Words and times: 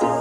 Bye. 0.00 0.17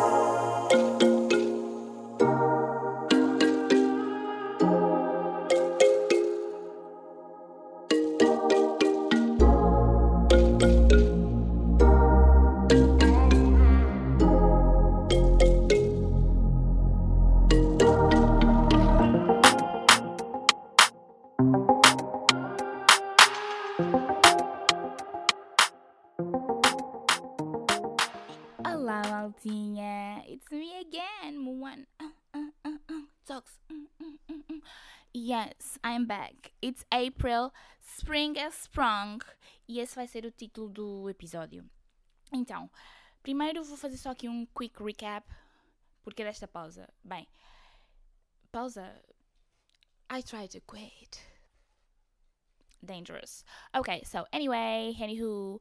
April. 37.05 37.51
Spring 37.79 38.37
has 38.37 38.55
sprung. 38.63 39.19
E 39.67 39.79
esse 39.79 39.95
vai 39.95 40.07
ser 40.07 40.25
o 40.25 40.31
título 40.31 40.69
do 40.69 41.09
episódio. 41.09 41.69
Então, 42.31 42.69
primeiro 43.21 43.63
vou 43.63 43.77
fazer 43.77 43.97
só 43.97 44.11
aqui 44.11 44.27
um 44.27 44.45
quick 44.47 44.81
recap. 44.81 45.27
Porque 46.03 46.23
desta 46.23 46.47
pausa? 46.47 46.87
Bem, 47.03 47.27
pausa. 48.51 49.01
I 50.09 50.21
tried 50.23 50.49
to 50.49 50.61
quit. 50.61 51.19
Dangerous. 52.81 53.43
Ok, 53.73 54.05
so 54.05 54.25
anyway, 54.31 54.95
anywho. 55.01 55.59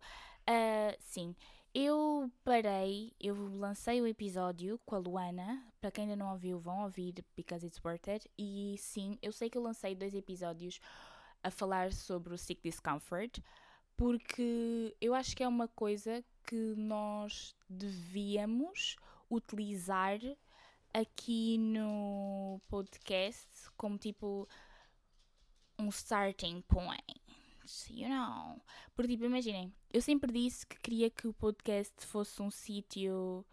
Uh, 0.48 0.94
sim, 1.00 1.34
eu 1.78 2.30
parei, 2.42 3.12
eu 3.20 3.34
lancei 3.34 4.00
o 4.00 4.06
episódio 4.06 4.80
com 4.86 4.94
a 4.94 4.98
Luana. 4.98 5.62
Para 5.78 5.90
quem 5.90 6.04
ainda 6.04 6.16
não 6.16 6.32
ouviu, 6.32 6.58
vão 6.58 6.84
ouvir 6.84 7.22
because 7.36 7.66
it's 7.66 7.78
worth 7.84 8.08
it. 8.08 8.30
E 8.38 8.76
sim, 8.78 9.18
eu 9.20 9.30
sei 9.30 9.50
que 9.50 9.58
eu 9.58 9.62
lancei 9.62 9.94
dois 9.94 10.14
episódios 10.14 10.80
a 11.46 11.50
falar 11.50 11.92
sobre 11.92 12.34
o 12.34 12.38
sick 12.38 12.60
discomfort, 12.60 13.38
porque 13.96 14.96
eu 15.00 15.14
acho 15.14 15.36
que 15.36 15.44
é 15.44 15.48
uma 15.48 15.68
coisa 15.68 16.24
que 16.44 16.74
nós 16.76 17.54
devíamos 17.68 18.96
utilizar 19.30 20.18
aqui 20.92 21.56
no 21.56 22.60
podcast 22.68 23.46
como 23.76 23.96
tipo 23.96 24.48
um 25.78 25.88
starting 25.88 26.62
point. 26.62 27.22
You 27.90 28.08
know. 28.08 28.60
Porque, 28.94 29.12
tipo, 29.12 29.24
imaginem, 29.24 29.72
eu 29.92 30.00
sempre 30.00 30.32
disse 30.32 30.66
que 30.66 30.80
queria 30.80 31.10
que 31.10 31.28
o 31.28 31.34
podcast 31.34 31.94
fosse 32.06 32.40
um 32.42 32.50
sítio 32.50 33.44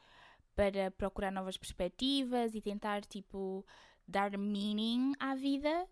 para 0.56 0.92
procurar 0.92 1.32
novas 1.32 1.58
perspectivas 1.58 2.54
e 2.54 2.62
tentar, 2.62 3.04
tipo, 3.06 3.66
dar 4.08 4.38
meaning 4.38 5.14
à 5.20 5.34
vida 5.36 5.88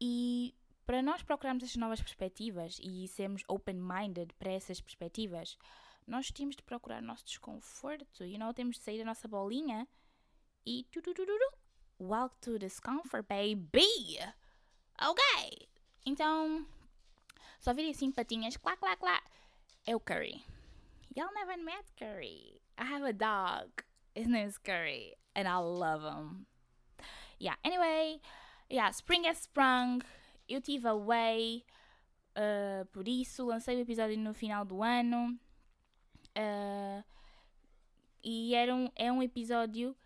e 0.00 0.54
para 0.86 1.02
nós 1.02 1.22
procurarmos 1.22 1.64
essas 1.64 1.76
novas 1.76 2.00
perspectivas 2.00 2.78
e 2.80 3.08
sermos 3.08 3.42
open-minded 3.48 4.32
para 4.38 4.52
essas 4.52 4.80
perspectivas, 4.80 5.58
nós 6.06 6.30
temos 6.30 6.54
de 6.54 6.62
procurar 6.62 7.02
o 7.02 7.06
nosso 7.06 7.24
desconforto, 7.24 8.24
you 8.24 8.38
know, 8.38 8.54
temos 8.54 8.76
de 8.76 8.82
sair 8.82 8.98
da 8.98 9.04
nossa 9.04 9.26
bolinha 9.26 9.88
e 10.64 10.84
tu, 10.92 11.02
tu, 11.02 11.12
tu, 11.12 11.26
tu, 11.26 12.30
to 12.40 12.58
discomfort, 12.58 13.26
baby! 13.26 14.18
Ok! 15.00 15.68
Então, 16.06 16.64
só 17.58 17.74
virem 17.74 17.90
assim 17.90 18.12
patinhas, 18.12 18.56
clá, 18.56 18.76
clá, 18.76 18.96
clá, 18.96 19.20
é 19.84 19.96
o 19.96 20.00
Curry. 20.00 20.44
Y'all 21.16 21.32
never 21.34 21.56
met 21.56 21.84
Curry. 21.98 22.60
I 22.78 22.84
have 22.84 23.04
a 23.04 23.12
dog. 23.12 23.82
His 24.14 24.28
name 24.28 24.48
is 24.48 24.58
Curry, 24.58 25.14
and 25.34 25.48
I 25.48 25.58
love 25.58 26.04
him. 26.04 26.46
Yeah, 27.38 27.56
anyway, 27.64 28.20
yeah, 28.70 28.90
Spring 28.92 29.24
has 29.24 29.38
sprung. 29.38 30.02
Eu 30.48 30.60
tive 30.60 30.86
away, 30.88 31.64
uh, 32.36 32.86
por 32.86 33.08
isso 33.08 33.46
lancei 33.46 33.76
o 33.76 33.80
episódio 33.80 34.18
no 34.18 34.32
final 34.32 34.64
do 34.64 34.82
ano. 34.82 35.38
Uh, 36.36 37.04
e 38.22 38.54
era 38.54 38.74
um, 38.74 38.90
é 38.94 39.10
um 39.10 39.22
episódio 39.22 39.96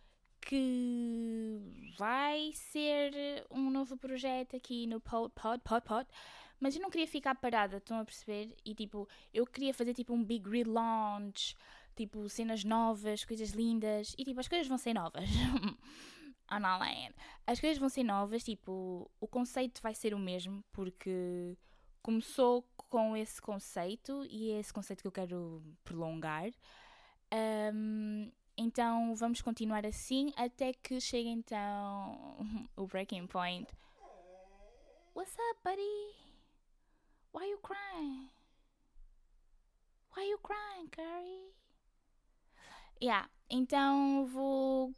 que 0.40 1.60
vai 1.98 2.50
ser 2.54 3.46
um 3.50 3.70
novo 3.70 3.96
projeto 3.96 4.56
aqui 4.56 4.86
no 4.86 5.00
Pod, 5.00 5.32
Pod, 5.34 5.62
Pod, 5.62 5.84
Pod. 5.84 6.08
Mas 6.58 6.76
eu 6.76 6.82
não 6.82 6.90
queria 6.90 7.06
ficar 7.06 7.34
parada, 7.34 7.78
estão 7.78 7.98
a 7.98 8.04
perceber? 8.04 8.54
E 8.64 8.74
tipo, 8.74 9.08
eu 9.32 9.46
queria 9.46 9.72
fazer 9.72 9.94
tipo 9.94 10.12
um 10.12 10.22
big 10.22 10.48
relaunch, 10.48 11.56
tipo 11.96 12.28
cenas 12.28 12.64
novas, 12.64 13.24
coisas 13.24 13.50
lindas. 13.50 14.14
E 14.18 14.24
tipo, 14.24 14.40
as 14.40 14.48
coisas 14.48 14.68
vão 14.68 14.76
ser 14.76 14.94
novas. 14.94 15.28
On 16.50 16.64
all 16.64 16.82
end. 16.82 17.14
As 17.46 17.60
coisas 17.60 17.78
vão 17.78 17.88
ser 17.88 18.02
novas, 18.02 18.42
tipo, 18.42 19.10
o 19.20 19.28
conceito 19.28 19.80
vai 19.80 19.94
ser 19.94 20.14
o 20.14 20.18
mesmo, 20.18 20.64
porque 20.72 21.56
começou 22.02 22.64
com 22.88 23.16
esse 23.16 23.40
conceito 23.40 24.26
e 24.28 24.50
é 24.50 24.58
esse 24.58 24.72
conceito 24.72 25.00
que 25.00 25.06
eu 25.06 25.12
quero 25.12 25.62
prolongar. 25.84 26.50
Um, 27.32 28.32
então 28.56 29.14
vamos 29.14 29.40
continuar 29.40 29.86
assim 29.86 30.32
até 30.36 30.72
que 30.72 31.00
chegue 31.00 31.28
então 31.28 32.36
o 32.76 32.86
breaking 32.86 33.26
point. 33.26 33.68
What's 35.14 35.34
up, 35.34 35.60
buddy? 35.62 36.14
Why 37.32 37.48
you 37.48 37.58
crying? 37.58 38.28
Why 40.16 40.28
you 40.28 40.38
crying, 40.38 40.88
Curry? 40.90 41.54
Yeah, 43.00 43.28
então 43.50 44.26
vou 44.26 44.92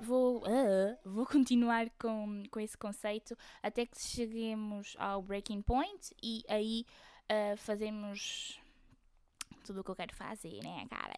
vou, 0.00 0.38
uh, 0.38 0.96
vou 1.04 1.26
continuar 1.26 1.90
com, 1.98 2.42
com 2.50 2.60
esse 2.60 2.76
conceito 2.76 3.36
até 3.62 3.84
que 3.84 4.00
cheguemos 4.00 4.94
ao 4.98 5.20
breaking 5.22 5.62
point 5.62 6.14
e 6.22 6.42
aí 6.48 6.86
uh, 7.30 7.56
fazemos 7.56 8.60
tudo 9.64 9.80
o 9.80 9.84
que 9.84 9.90
eu 9.90 9.96
quero 9.96 10.14
fazer, 10.14 10.62
né, 10.62 10.86
cara? 10.88 11.14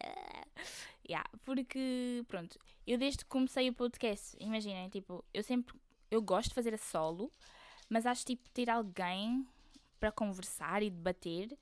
Yeah, 1.07 1.29
porque, 1.43 2.23
pronto, 2.27 2.59
eu 2.85 2.97
desde 2.97 3.19
que 3.19 3.25
comecei 3.25 3.69
o 3.69 3.73
podcast, 3.73 4.35
imaginem, 4.39 4.89
tipo, 4.89 5.23
eu 5.33 5.41
sempre, 5.41 5.73
eu 6.09 6.21
gosto 6.21 6.49
de 6.49 6.55
fazer 6.55 6.73
a 6.73 6.77
solo, 6.77 7.31
mas 7.89 8.05
acho, 8.05 8.25
tipo, 8.25 8.49
ter 8.49 8.69
alguém 8.69 9.47
para 9.99 10.11
conversar 10.11 10.83
e 10.83 10.89
debater 10.89 11.57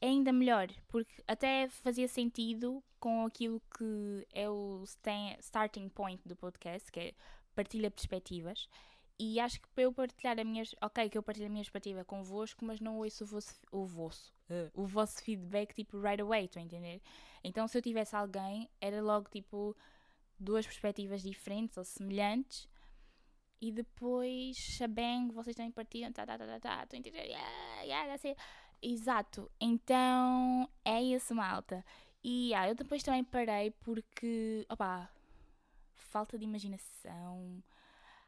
é 0.00 0.06
ainda 0.08 0.32
melhor, 0.32 0.68
porque 0.88 1.22
até 1.26 1.68
fazia 1.68 2.08
sentido 2.08 2.82
com 2.98 3.24
aquilo 3.24 3.60
que 3.76 4.26
é 4.32 4.48
o 4.48 4.82
starting 5.38 5.88
point 5.88 6.26
do 6.26 6.34
podcast, 6.34 6.90
que 6.90 7.00
é 7.00 7.14
partilha 7.54 7.90
perspectivas. 7.90 8.68
E 9.18 9.38
acho 9.38 9.60
que 9.60 9.68
para 9.68 9.84
eu 9.84 9.92
partilhar 9.92 10.38
a 10.40 10.44
minha. 10.44 10.64
Ok, 10.80 11.10
que 11.10 11.18
eu 11.18 11.22
partilho 11.22 11.46
a 11.46 11.50
minha 11.50 11.62
perspectiva 11.62 12.02
convosco, 12.04 12.64
mas 12.64 12.80
não 12.80 12.98
ouço 12.98 13.24
o 13.24 13.26
vosso. 13.26 13.54
O 13.70 13.84
vosso, 13.84 14.32
uh, 14.48 14.70
o 14.72 14.86
vosso 14.86 15.22
feedback 15.22 15.74
tipo 15.74 16.00
right 16.00 16.22
away, 16.22 16.46
estão 16.46 16.62
a 16.62 16.64
entender? 16.64 17.02
Então 17.44 17.68
se 17.68 17.76
eu 17.76 17.82
tivesse 17.82 18.16
alguém, 18.16 18.68
era 18.80 19.02
logo 19.02 19.28
tipo 19.28 19.76
duas 20.38 20.64
perspectivas 20.64 21.22
diferentes 21.22 21.76
ou 21.76 21.84
semelhantes. 21.84 22.66
E 23.60 23.70
depois, 23.70 24.56
shabang, 24.56 25.30
vocês 25.32 25.54
também 25.54 25.70
partilham, 25.70 26.10
tá, 26.10 26.24
tá, 26.24 26.38
tá, 26.38 26.46
tá, 26.46 26.60
tá, 26.60 26.82
estão 26.82 26.96
a 26.96 27.00
entender? 27.00 27.26
Yeah, 27.26 27.82
yeah, 27.82 28.08
that's 28.08 28.24
it. 28.24 28.40
Exato, 28.82 29.50
então 29.60 30.68
é 30.84 31.02
isso, 31.02 31.34
malta. 31.34 31.84
E 32.24 32.54
ah, 32.54 32.68
eu 32.68 32.74
depois 32.74 33.02
também 33.02 33.22
parei 33.24 33.70
porque, 33.70 34.66
opá, 34.70 35.10
falta 35.96 36.38
de 36.38 36.44
imaginação. 36.44 37.62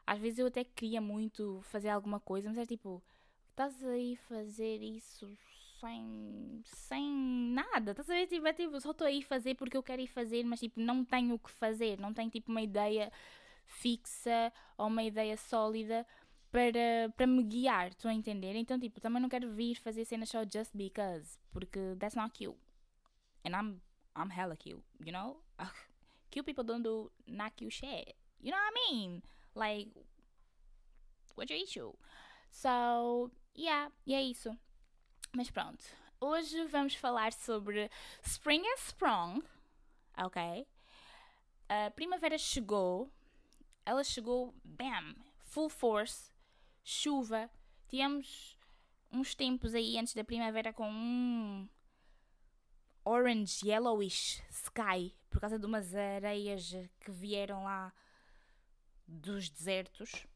Às 0.07 0.19
vezes 0.21 0.39
eu 0.41 0.47
até 0.49 0.65
queria 0.65 1.01
muito 1.01 1.61
fazer 1.65 1.91
alguma 1.91 2.21
coisa, 2.21 2.49
mas 2.49 2.59
é 2.59 2.67
tipo, 2.67 3.03
estás 3.51 3.83
aí 3.85 4.17
fazer 4.17 4.83
isso 4.83 5.37
sem, 5.81 6.63
sem 6.65 7.05
nada, 7.55 7.93
estás 7.93 8.11
a 8.11 8.15
ver? 8.15 8.27
Tipo, 8.29 8.47
é 8.47 8.53
tipo, 8.53 8.81
só 8.81 8.93
estou 8.93 9.07
aí 9.07 9.21
a 9.23 9.27
fazer 9.27 9.55
porque 9.57 9.77
eu 9.77 9.83
quero 9.83 10.03
ir 10.03 10.07
fazer, 10.09 10.45
mas 10.45 10.61
tipo, 10.61 10.81
não 10.81 11.05
tenho 11.05 11.35
o 11.35 11.39
que 11.39 11.51
fazer, 11.51 11.99
não 11.99 12.15
tenho 12.15 12.31
tipo 12.31 12.51
uma 12.51 12.63
ideia 12.63 13.13
fixa 13.67 14.53
ou 14.79 14.87
uma 14.89 15.03
ideia 15.03 15.37
sólida 15.37 16.07
para, 16.53 17.11
para 17.17 17.27
me 17.27 17.43
guiar, 17.43 17.89
estão 17.89 18.11
a 18.11 18.15
entender? 18.15 18.55
Então, 18.55 18.79
tipo, 18.79 19.01
também 19.01 19.21
não 19.21 19.29
quero 19.29 19.51
vir 19.51 19.75
fazer 19.77 20.05
cenas 20.05 20.29
só 20.29 20.45
just 20.45 20.71
because, 20.75 21.39
porque 21.51 21.97
that's 21.99 22.15
not 22.15 22.31
cute. 22.37 22.57
And 23.45 23.57
I'm, 23.57 23.81
I'm 24.15 24.31
hella 24.31 24.55
cute, 24.55 24.85
you 25.01 25.13
know? 25.13 25.39
cute 26.31 26.45
people 26.45 26.63
don't 26.63 26.83
do 26.83 27.11
not 27.27 27.57
cute 27.57 27.73
shit. 27.73 28.15
You 28.41 28.51
know 28.51 28.59
what 28.59 28.73
I 28.73 28.93
mean? 28.93 29.23
Like, 29.55 29.89
what's 31.35 31.51
your 31.51 31.59
issue? 31.61 31.93
So, 32.51 33.31
yeah, 33.55 33.91
e 34.07 34.15
é 34.15 34.23
isso. 34.23 34.55
Mas 35.35 35.51
pronto, 35.51 35.83
hoje 36.21 36.67
vamos 36.67 36.95
falar 36.95 37.33
sobre 37.33 37.91
Spring 38.23 38.61
and 38.61 38.79
Sprung, 38.79 39.43
ok? 40.19 40.67
A 41.71 41.91
primavera 41.93 42.37
chegou, 42.37 43.11
ela 43.87 44.05
chegou, 44.05 44.55
bam, 44.63 45.15
full 45.39 45.71
force, 45.71 46.32
chuva. 46.85 47.51
Tivemos 47.89 48.57
uns 49.11 49.35
tempos 49.35 49.75
aí 49.75 49.99
antes 49.99 50.15
da 50.15 50.25
primavera 50.25 50.73
com 50.73 50.91
um 50.91 51.69
orange 53.05 53.69
yellowish 53.69 54.43
sky 54.51 55.15
por 55.29 55.41
causa 55.41 55.59
de 55.59 55.67
umas 55.67 55.95
areias 55.95 56.73
que 57.01 57.11
vieram 57.11 57.65
lá 57.65 57.93
dos 59.07 59.49
desertos. 59.49 60.27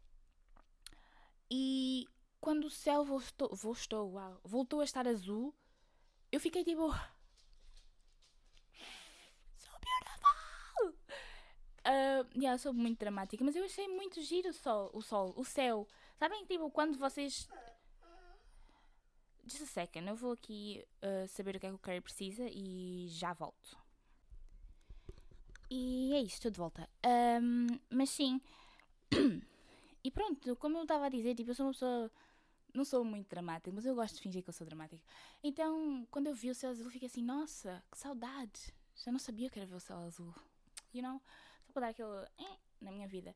E 1.50 2.06
quando 2.40 2.64
o 2.64 2.70
céu 2.70 3.04
voltou, 3.04 3.54
voltou, 3.54 4.14
voltou 4.44 4.80
a 4.80 4.84
estar 4.84 5.06
azul, 5.06 5.54
eu 6.32 6.40
fiquei 6.40 6.64
tipo. 6.64 6.90
So 9.56 9.70
beautiful! 9.80 10.94
Uh, 11.86 12.26
yeah, 12.40 12.58
sou 12.58 12.72
muito 12.72 12.98
dramática, 12.98 13.44
mas 13.44 13.54
eu 13.54 13.64
achei 13.64 13.86
muito 13.86 14.20
giro 14.20 14.48
o 14.50 14.52
sol, 14.52 14.90
o 14.92 15.02
sol, 15.02 15.32
o 15.36 15.44
céu. 15.44 15.86
Sabem, 16.18 16.44
tipo, 16.46 16.70
quando 16.70 16.98
vocês. 16.98 17.48
Just 19.46 19.62
a 19.62 19.66
second, 19.66 20.08
eu 20.08 20.16
vou 20.16 20.32
aqui 20.32 20.84
uh, 21.02 21.28
saber 21.28 21.56
o 21.56 21.60
que 21.60 21.66
é 21.66 21.68
que 21.68 21.76
o 21.76 21.78
Carrie 21.78 22.00
precisa 22.00 22.48
e 22.50 23.06
já 23.08 23.32
volto. 23.32 23.78
E 25.70 26.12
é 26.14 26.20
isso, 26.20 26.34
estou 26.34 26.50
de 26.50 26.58
volta. 26.58 26.88
Um, 27.40 27.78
mas 27.90 28.10
sim. 28.10 28.40
e 30.02 30.10
pronto, 30.10 30.56
como 30.56 30.78
eu 30.78 30.82
estava 30.82 31.06
a 31.06 31.08
dizer, 31.08 31.34
tipo, 31.34 31.50
eu 31.50 31.54
sou 31.54 31.66
uma 31.66 31.72
pessoa. 31.72 32.10
Não 32.74 32.84
sou 32.84 33.04
muito 33.04 33.28
dramática, 33.28 33.70
mas 33.72 33.86
eu 33.86 33.94
gosto 33.94 34.16
de 34.16 34.20
fingir 34.20 34.42
que 34.42 34.48
eu 34.48 34.52
sou 34.54 34.66
dramática. 34.66 35.02
Então, 35.42 36.06
quando 36.10 36.26
eu 36.26 36.34
vi 36.34 36.50
o 36.50 36.54
céu 36.54 36.70
azul, 36.70 36.90
fiquei 36.90 37.06
assim, 37.08 37.22
nossa, 37.22 37.82
que 37.90 37.98
saudade. 37.98 38.74
Já 38.96 39.12
não 39.12 39.18
sabia 39.18 39.48
que 39.48 39.58
era 39.58 39.66
ver 39.66 39.76
o 39.76 39.80
céu 39.80 39.98
azul. 39.98 40.34
You 40.92 41.02
know? 41.02 41.20
Só 41.66 41.72
para 41.72 41.82
dar 41.82 41.88
aquele. 41.90 42.26
Eh, 42.38 42.58
na 42.80 42.90
minha 42.90 43.08
vida. 43.08 43.34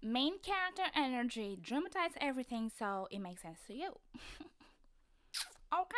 Main 0.00 0.38
character 0.38 0.86
energy, 0.94 1.58
dramatize 1.60 2.12
everything 2.20 2.70
so 2.70 3.08
it 3.10 3.18
makes 3.18 3.42
sense 3.42 3.58
to 3.66 3.74
you. 3.74 3.92
ok. 5.72 5.96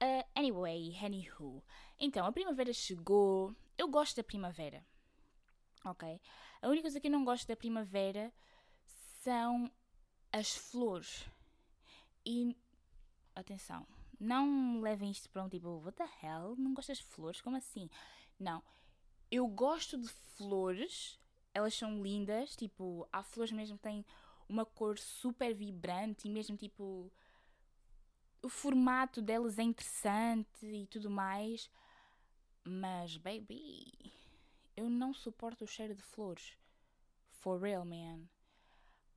Uh, 0.00 0.22
anyway, 0.36 0.92
anywho. 1.02 1.62
Então, 1.98 2.26
a 2.26 2.32
primavera 2.32 2.72
chegou. 2.72 3.54
Eu 3.78 3.88
gosto 3.88 4.16
da 4.16 4.24
primavera. 4.24 4.84
Ok? 5.84 6.20
A 6.60 6.68
única 6.68 6.82
coisa 6.82 7.00
que 7.00 7.06
eu 7.06 7.12
não 7.12 7.24
gosto 7.24 7.46
da 7.46 7.56
primavera 7.56 8.32
são 9.22 9.70
as 10.32 10.54
flores. 10.54 11.24
E. 12.26 12.56
Atenção. 13.34 13.86
Não 14.20 14.80
levem 14.80 15.10
isto 15.10 15.30
para 15.30 15.42
um 15.42 15.48
tipo, 15.48 15.80
what 15.84 15.96
the 15.96 16.08
hell? 16.22 16.54
Não 16.56 16.74
gostas 16.74 16.98
de 16.98 17.04
flores? 17.04 17.40
Como 17.40 17.56
assim? 17.56 17.88
Não. 18.38 18.62
Eu 19.30 19.46
gosto 19.48 19.98
de 19.98 20.08
flores. 20.36 21.18
Elas 21.54 21.74
são 21.74 22.02
lindas. 22.02 22.56
Tipo, 22.56 23.06
há 23.12 23.22
flores 23.22 23.52
mesmo 23.52 23.76
que 23.76 23.82
têm 23.82 24.04
uma 24.48 24.64
cor 24.64 24.98
super 24.98 25.54
vibrante 25.54 26.28
e 26.28 26.30
mesmo 26.30 26.56
tipo. 26.56 27.10
O 28.42 28.48
formato 28.48 29.22
delas 29.22 29.58
é 29.58 29.62
interessante 29.62 30.66
e 30.66 30.86
tudo 30.86 31.08
mais. 31.08 31.70
Mas, 32.64 33.16
baby, 33.16 33.92
eu 34.76 34.88
não 34.88 35.12
suporto 35.12 35.64
o 35.64 35.68
cheiro 35.68 35.94
de 35.94 36.02
flores. 36.02 36.56
For 37.30 37.60
real, 37.60 37.84
man. 37.84 38.28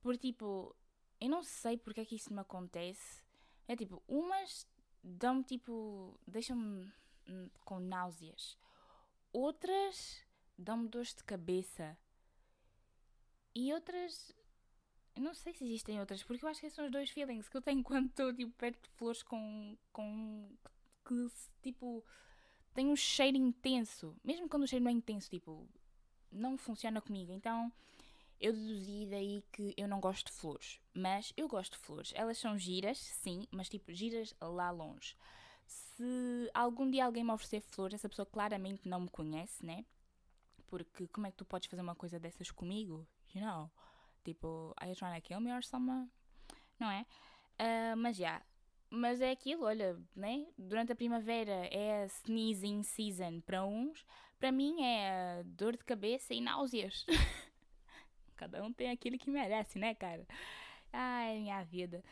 Por 0.00 0.16
tipo, 0.16 0.74
eu 1.20 1.28
não 1.28 1.42
sei 1.42 1.76
porque 1.76 2.00
é 2.00 2.04
que 2.04 2.16
isso 2.16 2.32
me 2.32 2.40
acontece. 2.40 3.22
É 3.66 3.74
tipo, 3.74 4.02
umas 4.06 4.66
dão-me 5.02 5.44
tipo. 5.44 6.18
deixam-me 6.26 6.92
hum, 7.28 7.50
com 7.64 7.80
náuseas. 7.80 8.56
Outras 9.32 10.24
dão-me 10.56 10.88
dores 10.88 11.14
de 11.14 11.24
cabeça. 11.24 11.96
E 13.56 13.72
outras. 13.72 14.34
Não 15.18 15.32
sei 15.32 15.54
se 15.54 15.64
existem 15.64 15.98
outras, 15.98 16.22
porque 16.22 16.44
eu 16.44 16.48
acho 16.50 16.60
que 16.60 16.66
esses 16.66 16.76
são 16.76 16.84
os 16.84 16.92
dois 16.92 17.08
feelings 17.08 17.48
que 17.48 17.56
eu 17.56 17.62
tenho 17.62 17.82
quando 17.82 18.06
estou 18.06 18.32
tipo, 18.34 18.52
perto 18.52 18.82
de 18.82 18.90
flores 18.90 19.22
com. 19.22 19.74
com. 19.92 20.50
que 21.02 21.28
tipo 21.62 22.04
tem 22.74 22.88
um 22.88 22.96
cheiro 22.96 23.38
intenso. 23.38 24.14
Mesmo 24.22 24.46
quando 24.46 24.64
o 24.64 24.66
cheiro 24.66 24.84
não 24.84 24.90
é 24.90 24.94
intenso, 24.94 25.30
tipo, 25.30 25.66
não 26.30 26.58
funciona 26.58 27.00
comigo. 27.00 27.32
Então 27.32 27.72
eu 28.38 28.52
deduzi 28.52 29.06
daí 29.06 29.42
que 29.50 29.72
eu 29.74 29.88
não 29.88 30.00
gosto 30.00 30.26
de 30.26 30.32
flores. 30.32 30.78
Mas 30.92 31.32
eu 31.34 31.48
gosto 31.48 31.72
de 31.72 31.78
flores. 31.78 32.12
Elas 32.14 32.36
são 32.36 32.58
giras, 32.58 32.98
sim, 32.98 33.46
mas 33.50 33.70
tipo, 33.70 33.90
giras 33.94 34.34
lá 34.38 34.70
longe. 34.70 35.16
Se 35.66 36.50
algum 36.52 36.90
dia 36.90 37.06
alguém 37.06 37.24
me 37.24 37.32
oferecer 37.32 37.62
flores, 37.62 37.94
essa 37.94 38.08
pessoa 38.10 38.26
claramente 38.26 38.86
não 38.86 39.00
me 39.00 39.08
conhece, 39.08 39.64
né? 39.64 39.86
Porque 40.66 41.06
como 41.08 41.26
é 41.26 41.30
que 41.30 41.36
tu 41.36 41.44
podes 41.44 41.68
fazer 41.68 41.82
uma 41.82 41.94
coisa 41.94 42.18
dessas 42.18 42.50
comigo? 42.50 43.06
You 43.34 43.42
know? 43.42 43.70
Tipo, 44.24 44.74
are 44.76 44.90
you 44.90 44.96
trying 44.96 45.14
to 45.14 45.20
kill 45.20 45.40
me 45.40 45.52
or 45.52 45.62
something? 45.62 46.10
Não 46.78 46.90
é? 46.90 47.06
Uh, 47.58 47.96
mas 47.96 48.16
já, 48.16 48.24
yeah, 48.24 48.46
mas 48.90 49.20
é 49.20 49.30
aquilo, 49.30 49.64
olha, 49.64 49.98
né? 50.14 50.46
Durante 50.56 50.92
a 50.92 50.96
primavera 50.96 51.66
é 51.70 52.02
a 52.02 52.06
sneezing 52.06 52.82
season 52.82 53.40
para 53.40 53.64
uns, 53.64 54.04
para 54.38 54.52
mim 54.52 54.82
é 54.82 55.42
dor 55.44 55.76
de 55.76 55.84
cabeça 55.84 56.34
e 56.34 56.40
náuseas. 56.40 57.06
Cada 58.36 58.62
um 58.62 58.72
tem 58.72 58.90
aquele 58.90 59.18
que 59.18 59.30
merece, 59.30 59.78
né, 59.78 59.94
cara? 59.94 60.26
Ai, 60.92 61.38
minha 61.38 61.62
vida. 61.64 62.04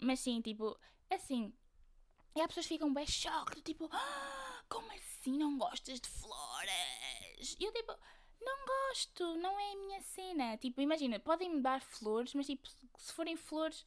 Mas 0.00 0.20
sim, 0.20 0.40
tipo, 0.40 0.78
assim. 1.10 1.52
E 2.36 2.40
as 2.42 2.48
pessoas 2.48 2.66
ficam 2.66 2.92
bem 2.92 3.06
choque, 3.06 3.62
tipo, 3.62 3.88
ah, 3.90 4.62
como 4.68 4.86
assim 4.92 5.38
não 5.38 5.56
gostas 5.56 5.98
de 5.98 6.06
flores? 6.06 7.56
E 7.58 7.64
eu, 7.64 7.72
tipo, 7.72 7.96
não 8.42 8.66
gosto, 8.66 9.36
não 9.38 9.58
é 9.58 9.72
a 9.72 9.76
minha 9.76 10.00
cena. 10.02 10.56
Tipo, 10.58 10.82
imagina, 10.82 11.18
podem-me 11.18 11.62
dar 11.62 11.80
flores, 11.80 12.34
mas 12.34 12.44
tipo, 12.44 12.68
se 12.98 13.12
forem 13.14 13.36
flores 13.36 13.86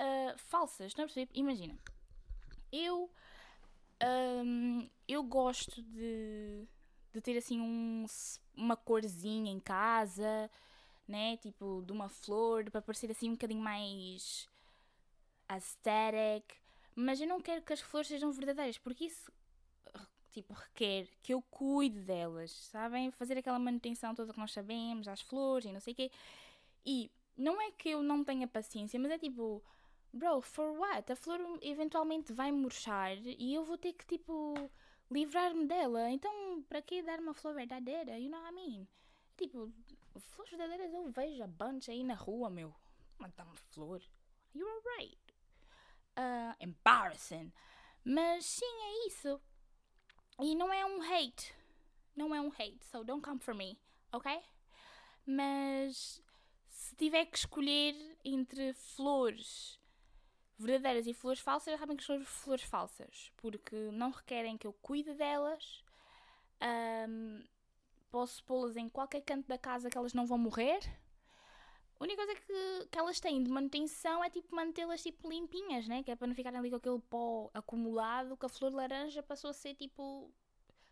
uh, 0.00 0.36
falsas, 0.38 0.92
não 0.96 1.04
perceber? 1.04 1.30
Imagina, 1.34 1.78
eu, 2.72 3.08
um, 4.44 4.90
eu 5.06 5.22
gosto 5.22 5.80
de, 5.80 6.66
de 7.12 7.20
ter 7.20 7.38
assim 7.38 7.60
um, 7.60 8.04
uma 8.56 8.76
corzinha 8.76 9.52
em 9.52 9.60
casa, 9.60 10.50
né? 11.06 11.36
Tipo, 11.36 11.80
de 11.86 11.92
uma 11.92 12.08
flor, 12.08 12.68
para 12.72 12.82
parecer 12.82 13.08
assim 13.08 13.28
um 13.28 13.34
bocadinho 13.34 13.62
mais 13.62 14.48
aesthetic. 15.48 16.63
Mas 16.94 17.20
eu 17.20 17.26
não 17.26 17.40
quero 17.40 17.62
que 17.62 17.72
as 17.72 17.80
flores 17.80 18.08
sejam 18.08 18.30
verdadeiras, 18.32 18.78
porque 18.78 19.06
isso 19.06 19.32
tipo, 20.34 20.52
requer 20.52 21.08
que 21.22 21.32
eu 21.32 21.40
cuide 21.42 22.00
delas, 22.00 22.50
sabem? 22.50 23.10
Fazer 23.12 23.38
aquela 23.38 23.58
manutenção 23.58 24.14
toda 24.14 24.32
que 24.32 24.38
nós 24.38 24.52
sabemos, 24.52 25.06
às 25.06 25.20
flores 25.20 25.66
e 25.66 25.72
não 25.72 25.80
sei 25.80 25.92
o 25.92 25.96
quê. 25.96 26.10
E 26.84 27.10
não 27.36 27.60
é 27.62 27.70
que 27.70 27.90
eu 27.90 28.02
não 28.02 28.24
tenha 28.24 28.48
paciência, 28.48 28.98
mas 28.98 29.12
é 29.12 29.18
tipo, 29.18 29.62
bro, 30.12 30.40
for 30.40 30.76
what? 30.76 31.10
A 31.10 31.16
flor 31.16 31.38
eventualmente 31.62 32.32
vai 32.32 32.50
murchar 32.50 33.16
e 33.24 33.54
eu 33.54 33.64
vou 33.64 33.78
ter 33.78 33.92
que, 33.92 34.04
tipo, 34.04 34.54
livrar-me 35.08 35.66
dela. 35.66 36.10
Então, 36.10 36.62
para 36.68 36.82
que 36.82 37.00
dar 37.02 37.20
uma 37.20 37.32
flor 37.32 37.54
verdadeira? 37.54 38.18
You 38.18 38.30
know 38.30 38.40
what 38.40 38.52
I 38.52 38.54
mean? 38.54 38.88
Tipo, 39.36 39.72
flores 40.18 40.50
verdadeiras 40.50 40.92
eu 40.92 41.08
vejo 41.10 41.42
a 41.44 41.46
bunch 41.46 41.90
aí 41.90 42.02
na 42.02 42.14
rua, 42.14 42.50
meu. 42.50 42.74
Matar 43.18 43.44
uma 43.44 43.54
flor. 43.54 44.02
You're 44.52 44.82
right. 44.98 45.23
Uh, 46.16 46.54
embarrassing. 46.60 47.52
Mas 48.04 48.44
sim, 48.46 48.64
é 48.64 49.06
isso. 49.08 49.40
E 50.40 50.54
não 50.54 50.72
é 50.72 50.84
um 50.84 51.02
hate. 51.02 51.54
Não 52.16 52.34
é 52.34 52.40
um 52.40 52.48
hate, 52.48 52.84
so 52.84 53.02
don't 53.02 53.22
come 53.22 53.40
for 53.40 53.54
me, 53.54 53.78
ok? 54.12 54.40
Mas 55.26 56.22
se 56.68 56.94
tiver 56.94 57.24
que 57.26 57.38
escolher 57.38 57.94
entre 58.24 58.72
flores 58.74 59.80
verdadeiras 60.56 61.06
e 61.06 61.14
flores 61.14 61.40
falsas, 61.40 61.72
eu 61.72 61.78
sabem 61.78 61.96
que 61.96 62.04
são 62.04 62.24
flores 62.24 62.64
falsas, 62.64 63.32
porque 63.36 63.74
não 63.92 64.10
requerem 64.10 64.56
que 64.56 64.66
eu 64.66 64.72
cuide 64.72 65.14
delas. 65.14 65.82
Um, 67.08 67.44
posso 68.10 68.44
pô-las 68.44 68.76
em 68.76 68.88
qualquer 68.88 69.22
canto 69.22 69.48
da 69.48 69.58
casa 69.58 69.90
que 69.90 69.98
elas 69.98 70.14
não 70.14 70.26
vão 70.26 70.38
morrer. 70.38 70.78
A 71.98 72.04
única 72.04 72.24
coisa 72.24 72.40
que, 72.40 72.88
que 72.90 72.98
elas 72.98 73.20
têm 73.20 73.42
de 73.42 73.50
manutenção 73.50 74.22
é 74.24 74.28
tipo 74.28 74.54
mantê-las 74.54 75.02
tipo 75.02 75.28
limpinhas, 75.28 75.86
né? 75.86 76.02
Que 76.02 76.10
é 76.10 76.16
para 76.16 76.26
não 76.26 76.34
ficarem 76.34 76.58
ali 76.58 76.70
com 76.70 76.76
aquele 76.76 77.00
pó 77.00 77.50
acumulado 77.54 78.36
que 78.36 78.46
a 78.46 78.48
flor 78.48 78.72
laranja 78.72 79.22
passou 79.22 79.50
a 79.50 79.54
ser 79.54 79.74
tipo, 79.74 80.30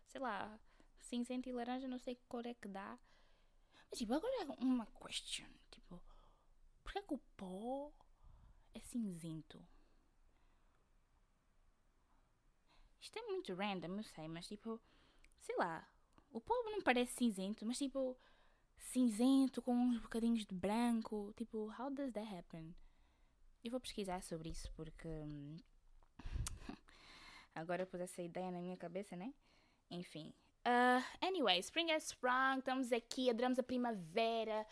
sei 0.07 0.21
lá, 0.21 0.59
cinzento 0.99 1.49
e 1.49 1.51
laranja, 1.51 1.87
não 1.87 1.99
sei 1.99 2.15
que 2.15 2.25
cor 2.27 2.45
é 2.45 2.53
que 2.53 2.67
dá. 2.67 2.97
Mas 3.89 3.99
tipo, 3.99 4.13
agora 4.13 4.33
é 4.41 4.63
uma 4.63 4.85
question, 4.87 5.47
tipo, 5.69 6.01
porquê 6.83 7.01
que 7.01 7.13
o 7.13 7.19
pó 7.37 7.91
é 8.73 8.79
cinzento. 8.79 9.61
Isto 12.99 13.19
é 13.19 13.21
muito 13.23 13.53
random, 13.53 13.97
eu 13.97 14.03
sei, 14.03 14.27
mas 14.29 14.47
tipo, 14.47 14.81
sei 15.41 15.55
lá, 15.57 15.87
o 16.31 16.39
povo 16.41 16.69
não 16.71 16.81
parece 16.81 17.13
cinzento, 17.13 17.65
mas 17.65 17.77
tipo, 17.77 18.17
cinzento 18.77 19.61
com 19.61 19.75
uns 19.75 19.99
bocadinhos 19.99 20.45
de 20.45 20.53
branco. 20.53 21.33
Tipo, 21.35 21.73
how 21.79 21.89
does 21.89 22.11
that 22.13 22.27
happen? 22.33 22.75
Eu 23.63 23.71
vou 23.71 23.79
pesquisar 23.79 24.21
sobre 24.21 24.49
isso 24.49 24.71
porque. 24.75 25.07
Hum, 25.07 25.57
agora 27.55 27.85
pus 27.85 28.01
essa 28.01 28.21
ideia 28.21 28.51
na 28.51 28.59
minha 28.59 28.77
cabeça, 28.77 29.15
né? 29.15 29.33
Enfim. 29.89 30.33
Uh, 30.65 31.03
anyway, 31.21 31.59
Spring 31.59 31.91
has 31.91 32.05
sprung, 32.05 32.59
estamos 32.59 32.91
aqui, 32.93 33.29
adoramos 33.29 33.59
a 33.59 33.63
primavera 33.63 34.65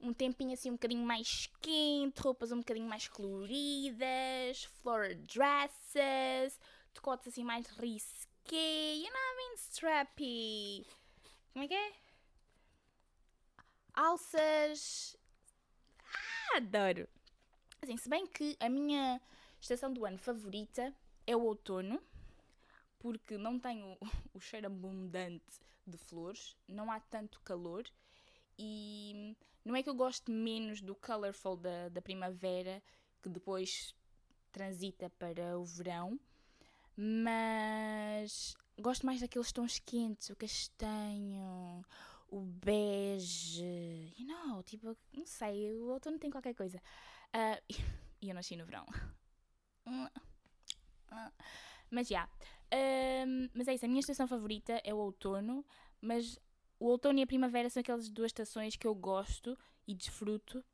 um 0.00 0.12
tempinho 0.12 0.52
assim 0.52 0.70
um 0.70 0.74
bocadinho 0.74 1.04
mais 1.04 1.48
quente, 1.60 2.20
roupas 2.20 2.52
um 2.52 2.58
bocadinho 2.58 2.88
mais 2.88 3.08
coloridas, 3.08 4.64
floral 4.82 5.14
dresses, 5.14 6.58
decotes 6.94 7.28
assim 7.28 7.44
mais 7.44 7.66
risqué? 7.68 8.94
You 8.94 9.10
know 9.10 9.20
I 9.20 9.36
mean 9.36 9.54
strappy. 9.56 10.86
Como 11.52 11.64
é 11.64 11.68
que 11.68 11.74
é? 11.74 11.92
Alças. 13.96 15.16
Ah, 15.98 16.58
adoro! 16.58 17.08
Assim, 17.80 17.96
se 17.96 18.10
bem 18.10 18.26
que 18.26 18.54
a 18.60 18.68
minha 18.68 19.18
estação 19.58 19.90
do 19.90 20.04
ano 20.04 20.18
favorita 20.18 20.94
é 21.26 21.34
o 21.34 21.40
outono, 21.40 21.98
porque 22.98 23.38
não 23.38 23.58
tem 23.58 23.82
o, 24.34 24.38
cheiro 24.38 24.66
abundante 24.66 25.60
de 25.86 25.96
flores, 25.96 26.54
não 26.68 26.90
há 26.90 27.00
tanto 27.00 27.40
calor 27.40 27.90
e 28.58 29.34
não 29.64 29.74
é 29.74 29.82
que 29.82 29.88
eu 29.88 29.94
gosto 29.94 30.30
menos 30.30 30.82
do 30.82 30.94
colorful 30.94 31.56
da, 31.56 31.88
da 31.88 32.02
primavera, 32.02 32.82
que 33.22 33.30
depois 33.30 33.94
transita 34.52 35.08
para 35.18 35.58
o 35.58 35.64
verão, 35.64 36.20
mas 36.94 38.54
gosto 38.78 39.06
mais 39.06 39.22
daqueles 39.22 39.52
tons 39.52 39.78
quentes, 39.78 40.28
o 40.28 40.36
castanho, 40.36 41.82
o 42.28 42.40
bege, 42.40 44.12
you 44.18 44.26
know, 44.26 44.62
tipo, 44.62 44.96
não 45.12 45.26
sei, 45.26 45.72
o 45.74 45.88
outono 45.88 46.18
tem 46.18 46.30
qualquer 46.30 46.54
coisa. 46.54 46.78
Uh, 47.34 47.62
e 48.20 48.28
eu 48.28 48.34
nasci 48.34 48.56
no 48.56 48.66
verão. 48.66 48.86
mas 51.90 52.08
já. 52.08 52.28
Yeah. 52.72 53.26
Um, 53.26 53.48
mas 53.54 53.68
é 53.68 53.74
isso, 53.74 53.84
a 53.84 53.88
minha 53.88 54.00
estação 54.00 54.26
favorita 54.26 54.80
é 54.84 54.92
o 54.92 54.98
outono, 54.98 55.64
mas 56.00 56.38
o 56.80 56.86
outono 56.86 57.18
e 57.18 57.22
a 57.22 57.26
primavera 57.26 57.70
são 57.70 57.80
aquelas 57.80 58.08
duas 58.08 58.30
estações 58.30 58.76
que 58.76 58.86
eu 58.86 58.94
gosto 58.94 59.56
e 59.86 59.94
desfruto 59.94 60.64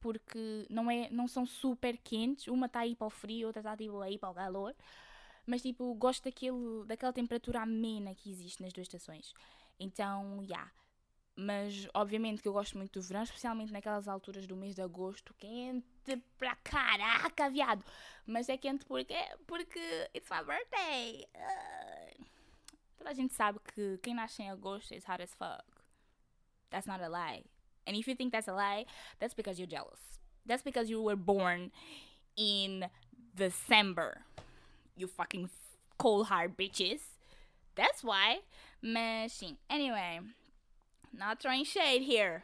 porque 0.00 0.66
não, 0.70 0.90
é, 0.90 1.10
não 1.10 1.26
são 1.26 1.44
super 1.44 1.98
quentes, 1.98 2.46
uma 2.48 2.66
está 2.66 2.80
aí 2.80 2.94
para 2.94 3.06
o 3.06 3.10
frio, 3.10 3.48
outra 3.48 3.60
está 3.60 3.76
tipo, 3.76 4.00
aí 4.00 4.16
para 4.16 4.30
o 4.30 4.34
calor, 4.34 4.74
mas 5.44 5.62
tipo, 5.62 5.92
gosto 5.94 6.24
daquele, 6.24 6.84
daquela 6.86 7.12
temperatura 7.12 7.62
amena 7.62 8.14
que 8.14 8.30
existe 8.30 8.62
nas 8.62 8.72
duas 8.72 8.86
estações. 8.86 9.34
Então, 9.78 10.42
já. 10.42 10.54
Yeah. 10.54 10.72
Mas 11.38 11.86
obviamente 11.92 12.40
que 12.40 12.48
eu 12.48 12.52
gosto 12.54 12.78
muito 12.78 12.98
do 12.98 13.02
verão, 13.02 13.22
especialmente 13.22 13.70
naquelas 13.70 14.08
alturas 14.08 14.46
do 14.46 14.56
mês 14.56 14.74
de 14.74 14.80
agosto, 14.80 15.34
quente 15.34 16.16
pra 16.38 16.56
caraca, 16.56 17.50
viado. 17.50 17.84
Mas 18.26 18.48
é 18.48 18.56
quente 18.56 18.86
porque 18.86 19.14
porque 19.46 19.78
it's 20.14 20.30
my 20.30 20.42
birthday. 20.42 21.26
Uh, 21.34 22.24
toda 22.96 23.10
a 23.10 23.14
gente 23.14 23.34
sabe 23.34 23.58
que 23.74 23.98
quem 23.98 24.14
nasce 24.14 24.42
em 24.42 24.50
agosto 24.50 24.94
is 24.94 25.04
hot 25.06 25.22
as 25.22 25.34
fuck. 25.34 25.62
That's 26.70 26.86
not 26.86 27.02
a 27.02 27.08
lie. 27.08 27.44
And 27.86 27.94
if 27.94 28.08
you 28.08 28.16
think 28.16 28.32
that's 28.32 28.48
a 28.48 28.54
lie, 28.54 28.86
that's 29.20 29.34
because 29.34 29.60
you're 29.60 29.70
jealous. 29.70 30.00
That's 30.46 30.62
because 30.62 30.88
you 30.88 31.02
were 31.02 31.16
born 31.16 31.70
in 32.34 32.88
December. 33.34 34.22
You 34.96 35.06
fucking 35.06 35.50
cold 35.98 36.28
hard 36.28 36.56
bitches. 36.56 37.00
That's 37.74 38.02
why. 38.02 38.40
Mas 38.80 39.32
sim. 39.32 39.58
Anyway. 39.68 40.20
Not 41.12 41.40
throwing 41.40 41.64
shade 41.64 42.04
here. 42.04 42.42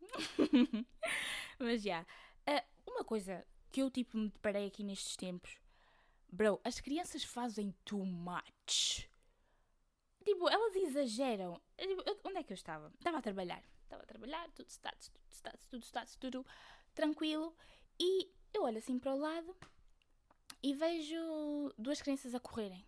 Mas 1.58 1.82
já. 1.82 2.04
Yeah. 2.46 2.64
Uh, 2.86 2.90
uma 2.90 3.04
coisa 3.04 3.46
que 3.70 3.80
eu 3.80 3.90
tipo 3.90 4.18
me 4.18 4.28
deparei 4.28 4.66
aqui 4.66 4.82
nestes 4.82 5.16
tempos. 5.16 5.56
Bro, 6.30 6.60
as 6.64 6.80
crianças 6.80 7.22
fazem 7.22 7.74
too 7.84 8.04
much. 8.04 9.08
Tipo, 10.24 10.48
elas 10.48 10.74
exageram. 10.76 11.60
Tipo, 11.76 12.02
onde 12.24 12.38
é 12.38 12.42
que 12.42 12.52
eu 12.52 12.56
estava? 12.56 12.92
Estava 12.98 13.18
a 13.18 13.22
trabalhar. 13.22 13.62
Estava 13.84 14.02
a 14.02 14.06
trabalhar, 14.06 14.50
tudo 14.52 14.70
status, 14.70 15.08
tudo 15.08 15.32
status, 15.32 15.66
tudo 15.66 15.84
status, 15.84 16.16
tudo 16.16 16.46
tranquilo. 16.94 17.54
E 18.00 18.30
eu 18.54 18.62
olho 18.62 18.78
assim 18.78 18.98
para 18.98 19.14
o 19.14 19.18
lado 19.18 19.54
e 20.62 20.72
vejo 20.74 21.72
duas 21.76 22.00
crianças 22.00 22.34
a 22.34 22.40
correrem. 22.40 22.86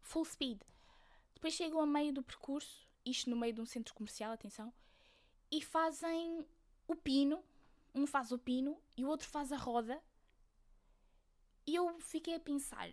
Full 0.00 0.24
speed. 0.24 0.60
Depois 1.38 1.54
chegam 1.54 1.80
a 1.80 1.86
meio 1.86 2.12
do 2.12 2.20
percurso 2.20 2.88
isto 3.04 3.30
no 3.30 3.36
meio 3.36 3.52
de 3.52 3.60
um 3.60 3.64
centro 3.64 3.94
comercial, 3.94 4.32
atenção, 4.32 4.72
e 5.52 5.62
fazem 5.62 6.44
o 6.88 6.96
pino, 6.96 7.44
um 7.94 8.08
faz 8.08 8.32
o 8.32 8.38
pino 8.38 8.76
e 8.96 9.04
o 9.04 9.08
outro 9.08 9.28
faz 9.28 9.52
a 9.52 9.56
roda. 9.56 10.02
E 11.64 11.76
eu 11.76 11.96
fiquei 12.00 12.34
a 12.34 12.40
pensar, 12.40 12.90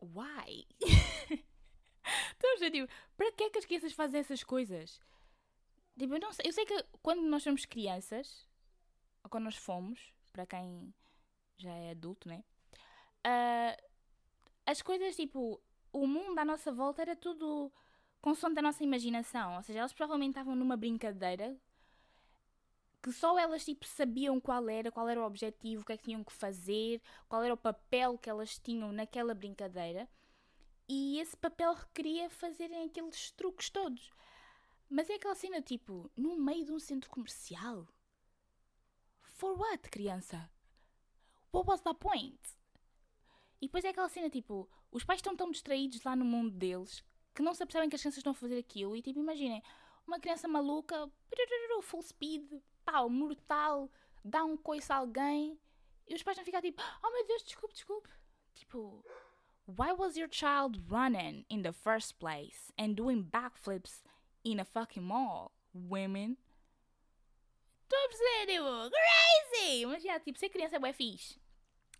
why? 0.00 0.66
Então, 2.36 2.58
já 2.58 2.70
tipo, 2.70 2.92
para 3.16 3.32
que 3.32 3.44
é 3.44 3.50
que 3.50 3.58
as 3.58 3.64
crianças 3.64 3.92
fazem 3.92 4.20
essas 4.20 4.44
coisas? 4.44 5.00
Tipo, 5.96 6.14
eu 6.14 6.20
não 6.20 6.32
sei, 6.32 6.46
eu 6.46 6.52
sei 6.52 6.66
que 6.66 6.84
quando 7.00 7.22
nós 7.22 7.44
somos 7.44 7.64
crianças, 7.64 8.46
ou 9.22 9.30
quando 9.30 9.44
nós 9.44 9.56
fomos, 9.56 10.12
para 10.32 10.46
quem 10.46 10.92
já 11.56 11.72
é 11.72 11.92
adulto, 11.92 12.28
né? 12.28 12.44
Uh, 13.26 13.82
as 14.66 14.82
coisas, 14.82 15.14
tipo, 15.16 15.60
o 16.02 16.06
mundo 16.06 16.38
à 16.38 16.44
nossa 16.44 16.70
volta 16.70 17.02
era 17.02 17.16
tudo 17.16 17.72
consoante 18.20 18.58
a 18.58 18.62
nossa 18.62 18.84
imaginação. 18.84 19.56
Ou 19.56 19.62
seja, 19.62 19.78
elas 19.80 19.92
provavelmente 19.92 20.32
estavam 20.32 20.54
numa 20.54 20.76
brincadeira 20.76 21.56
que 23.02 23.12
só 23.12 23.38
elas 23.38 23.64
tipo 23.64 23.86
sabiam 23.86 24.40
qual 24.40 24.68
era, 24.68 24.90
qual 24.90 25.08
era 25.08 25.20
o 25.20 25.24
objetivo, 25.24 25.82
o 25.82 25.84
que 25.86 25.92
é 25.92 25.96
que 25.96 26.04
tinham 26.04 26.24
que 26.24 26.32
fazer, 26.32 27.00
qual 27.28 27.42
era 27.42 27.54
o 27.54 27.56
papel 27.56 28.18
que 28.18 28.28
elas 28.28 28.58
tinham 28.58 28.92
naquela 28.92 29.32
brincadeira. 29.32 30.08
E 30.88 31.18
esse 31.18 31.36
papel 31.36 31.72
requeria 31.72 32.28
fazerem 32.28 32.84
aqueles 32.84 33.30
truques 33.30 33.70
todos. 33.70 34.12
Mas 34.88 35.08
é 35.08 35.14
aquela 35.14 35.34
cena 35.34 35.62
tipo, 35.62 36.10
no 36.16 36.36
meio 36.36 36.64
de 36.64 36.72
um 36.72 36.78
centro 36.78 37.08
comercial. 37.10 37.86
For 39.22 39.58
what, 39.58 39.88
criança? 39.88 40.50
What 41.52 41.68
was 41.68 41.80
the 41.80 41.94
point? 41.94 42.40
E 43.60 43.66
depois 43.66 43.84
é 43.84 43.88
aquela 43.88 44.08
cena 44.08 44.28
tipo, 44.28 44.68
os 44.90 45.04
pais 45.04 45.18
estão 45.18 45.36
tão 45.36 45.50
distraídos 45.50 46.02
lá 46.02 46.14
no 46.14 46.24
mundo 46.24 46.50
deles 46.50 47.04
que 47.34 47.42
não 47.42 47.54
se 47.54 47.62
apercebem 47.62 47.88
que 47.88 47.96
as 47.96 48.00
crianças 48.00 48.18
estão 48.18 48.32
a 48.32 48.34
fazer 48.34 48.58
aquilo. 48.58 48.96
E 48.96 49.02
tipo, 49.02 49.20
imaginem, 49.20 49.62
uma 50.06 50.18
criança 50.18 50.48
maluca, 50.48 51.10
full 51.82 52.02
speed, 52.02 52.50
pau, 52.84 53.08
mortal, 53.08 53.90
dá 54.24 54.44
um 54.44 54.56
coice 54.56 54.92
a 54.92 54.96
alguém 54.96 55.58
e 56.08 56.14
os 56.14 56.22
pais 56.22 56.36
vão 56.36 56.44
ficar 56.44 56.62
tipo, 56.62 56.80
oh 57.02 57.10
meu 57.10 57.26
Deus, 57.26 57.42
desculpe, 57.42 57.74
desculpe. 57.74 58.08
Tipo, 58.54 59.04
why 59.66 59.92
was 59.92 60.16
your 60.16 60.28
child 60.30 60.80
running 60.88 61.44
in 61.50 61.62
the 61.62 61.72
first 61.72 62.18
place 62.18 62.72
and 62.78 62.94
doing 62.94 63.24
backflips 63.24 64.02
in 64.44 64.60
a 64.60 64.64
fucking 64.64 65.02
mall, 65.02 65.52
women? 65.74 66.38
Estou 67.82 67.98
a 67.98 68.08
perceber, 68.08 68.46
tipo, 68.46 68.90
crazy! 68.90 69.86
Mas 69.86 70.02
já, 70.02 70.20
tipo, 70.20 70.38
ser 70.38 70.48
criança 70.48 70.76
é 70.76 70.78
bué 70.78 70.92
fixe. 70.92 71.40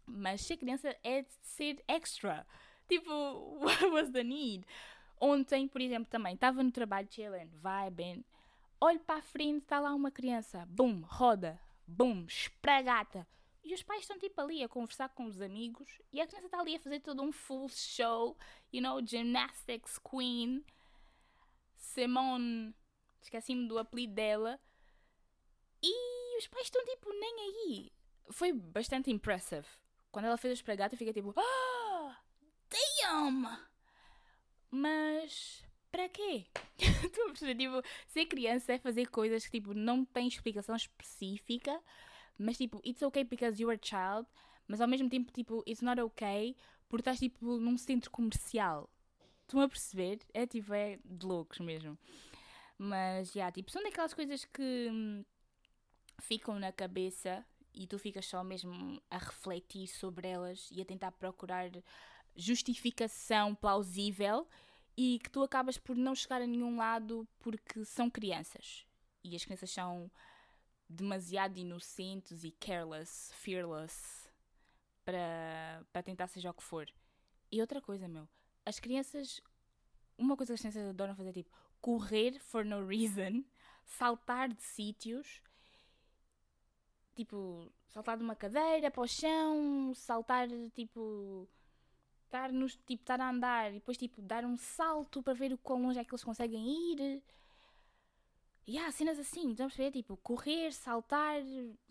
Mas 0.06 0.40
ser 0.42 0.56
criança 0.56 0.96
é 1.02 1.24
ser 1.42 1.82
extra. 1.88 2.46
Tipo, 2.88 3.10
what 3.60 3.84
was 3.86 4.10
the 4.10 4.22
need? 4.22 4.66
Ontem, 5.20 5.66
por 5.66 5.80
exemplo, 5.80 6.10
também 6.10 6.34
estava 6.34 6.62
no 6.62 6.70
trabalho 6.70 7.08
chilling, 7.10 7.48
vai 7.60 7.90
bem. 7.90 8.24
Olho 8.80 9.00
para 9.00 9.20
a 9.20 9.22
frente, 9.22 9.62
está 9.62 9.80
lá 9.80 9.94
uma 9.94 10.10
criança, 10.10 10.66
bum, 10.66 11.00
roda, 11.00 11.58
bum, 11.86 12.24
espragata. 12.26 13.26
E 13.64 13.74
os 13.74 13.82
pais 13.82 14.02
estão 14.02 14.18
tipo 14.18 14.40
ali 14.40 14.62
a 14.62 14.68
conversar 14.68 15.08
com 15.08 15.24
os 15.24 15.40
amigos 15.40 15.98
e 16.12 16.20
a 16.20 16.26
criança 16.26 16.46
está 16.46 16.60
ali 16.60 16.76
a 16.76 16.78
fazer 16.78 17.00
todo 17.00 17.20
um 17.22 17.32
full 17.32 17.68
show, 17.68 18.36
you 18.72 18.80
know, 18.80 19.04
gymnastics 19.04 19.98
queen. 19.98 20.64
Simone, 21.74 22.74
esqueci-me 23.20 23.66
do 23.66 23.78
apelido 23.78 24.14
dela. 24.14 24.60
E 25.82 26.38
os 26.38 26.46
pais 26.46 26.66
estão 26.66 26.84
tipo 26.84 27.10
nem 27.12 27.40
aí. 27.40 27.92
Foi 28.30 28.52
bastante 28.52 29.10
impressive. 29.10 29.66
Quando 30.16 30.24
ela 30.24 30.38
fez 30.38 30.52
a 30.52 30.54
espragata, 30.54 30.94
eu 30.94 30.98
fiquei 30.98 31.12
tipo, 31.12 31.34
ah, 31.38 32.16
damn! 32.70 33.46
Mas 34.70 35.62
para 35.92 36.08
quê? 36.08 36.46
tipo, 36.78 37.82
ser 38.06 38.24
criança 38.24 38.72
é 38.72 38.78
fazer 38.78 39.10
coisas 39.10 39.44
que 39.44 39.60
tipo, 39.60 39.74
não 39.74 40.06
têm 40.06 40.26
explicação 40.26 40.74
específica, 40.74 41.78
mas 42.38 42.56
tipo, 42.56 42.80
it's 42.82 43.02
okay 43.02 43.24
because 43.24 43.60
you're 43.60 43.78
a 43.78 43.86
child, 43.86 44.26
mas 44.66 44.80
ao 44.80 44.88
mesmo 44.88 45.10
tempo, 45.10 45.30
tipo, 45.30 45.62
it's 45.68 45.82
not 45.82 46.00
okay 46.00 46.56
porque 46.88 47.02
estás 47.02 47.18
tipo 47.18 47.58
num 47.58 47.76
centro 47.76 48.10
comercial. 48.10 48.88
Estão 49.42 49.60
a 49.60 49.68
perceber? 49.68 50.20
É 50.32 50.46
tipo, 50.46 50.72
é 50.72 50.98
de 51.04 51.26
loucos 51.26 51.58
mesmo. 51.58 51.98
Mas, 52.78 53.32
já, 53.32 53.40
yeah, 53.40 53.52
tipo, 53.52 53.70
são 53.70 53.82
daquelas 53.82 54.14
coisas 54.14 54.46
que 54.46 54.88
hum, 54.90 55.22
ficam 56.22 56.58
na 56.58 56.72
cabeça 56.72 57.44
e 57.76 57.86
tu 57.86 57.98
ficas 57.98 58.26
só 58.26 58.42
mesmo 58.42 59.00
a 59.10 59.18
refletir 59.18 59.86
sobre 59.86 60.26
elas 60.26 60.68
e 60.72 60.80
a 60.80 60.84
tentar 60.84 61.12
procurar 61.12 61.70
justificação 62.34 63.54
plausível 63.54 64.48
e 64.96 65.18
que 65.22 65.30
tu 65.30 65.42
acabas 65.42 65.76
por 65.76 65.94
não 65.94 66.14
chegar 66.14 66.40
a 66.40 66.46
nenhum 66.46 66.78
lado 66.78 67.28
porque 67.38 67.84
são 67.84 68.08
crianças. 68.08 68.86
E 69.22 69.36
as 69.36 69.44
crianças 69.44 69.70
são 69.70 70.10
demasiado 70.88 71.58
inocentes 71.58 72.44
e 72.44 72.50
careless, 72.50 73.32
fearless 73.34 74.26
para, 75.04 75.84
para 75.92 76.02
tentar 76.02 76.28
seja 76.28 76.50
o 76.50 76.54
que 76.54 76.62
for. 76.62 76.88
E 77.52 77.60
outra 77.60 77.80
coisa, 77.80 78.08
meu, 78.08 78.28
as 78.64 78.80
crianças. 78.80 79.40
Uma 80.18 80.34
coisa 80.34 80.52
que 80.52 80.54
as 80.54 80.60
crianças 80.60 80.88
adoram 80.88 81.14
fazer 81.14 81.28
é 81.28 81.32
tipo 81.34 81.50
correr 81.78 82.40
for 82.40 82.64
no 82.64 82.86
reason, 82.86 83.44
saltar 83.84 84.48
de 84.48 84.62
sítios, 84.62 85.42
tipo, 87.16 87.72
saltar 87.88 88.16
de 88.16 88.22
uma 88.22 88.36
cadeira 88.36 88.90
para 88.90 89.02
o 89.02 89.08
chão, 89.08 89.92
saltar 89.94 90.48
tipo 90.74 91.48
estar, 92.26 92.52
nos, 92.52 92.76
tipo, 92.76 93.02
estar 93.02 93.20
a 93.20 93.30
andar 93.30 93.70
e 93.70 93.74
depois 93.74 93.96
tipo, 93.96 94.20
dar 94.22 94.44
um 94.44 94.56
salto 94.56 95.22
para 95.22 95.32
ver 95.34 95.52
o 95.52 95.58
quão 95.58 95.82
longe 95.82 95.98
é 95.98 96.04
que 96.04 96.12
eles 96.12 96.24
conseguem 96.24 96.92
ir. 96.92 97.22
E 98.66 98.78
há 98.78 98.90
cenas 98.90 99.18
assim, 99.18 99.52
a 99.52 99.56
perceber? 99.56 99.92
Tipo, 99.92 100.16
correr, 100.16 100.72
saltar, 100.72 101.40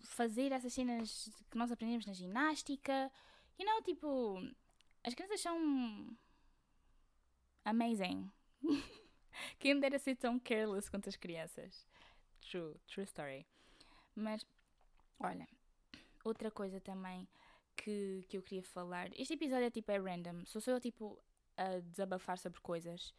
fazer 0.00 0.52
essas 0.52 0.72
cenas 0.72 1.30
que 1.50 1.56
nós 1.56 1.72
aprendemos 1.72 2.06
na 2.06 2.12
ginástica. 2.12 3.10
E 3.58 3.64
não, 3.64 3.82
tipo, 3.82 4.38
as 5.02 5.14
crianças 5.14 5.40
são 5.40 6.14
amazing. 7.64 8.30
Quem 9.58 9.80
dera 9.80 9.98
ser 9.98 10.16
tão 10.16 10.38
careless 10.38 10.90
quanto 10.90 11.08
as 11.08 11.16
crianças. 11.16 11.86
True, 12.42 12.74
true 12.86 13.04
story. 13.04 13.46
Mas, 14.14 14.46
olha, 15.18 15.46
outra 16.24 16.50
coisa 16.50 16.80
também 16.80 17.28
que, 17.76 18.24
que 18.28 18.36
eu 18.36 18.42
queria 18.42 18.62
falar. 18.62 19.08
Este 19.18 19.34
episódio 19.34 19.66
é 19.66 19.70
tipo 19.70 19.90
é 19.92 19.98
random. 19.98 20.44
Sou 20.46 20.60
só 20.60 20.72
eu 20.72 20.80
tipo 20.80 21.18
a 21.56 21.80
desabafar 21.80 22.38
sobre 22.38 22.60
coisas 22.60 23.14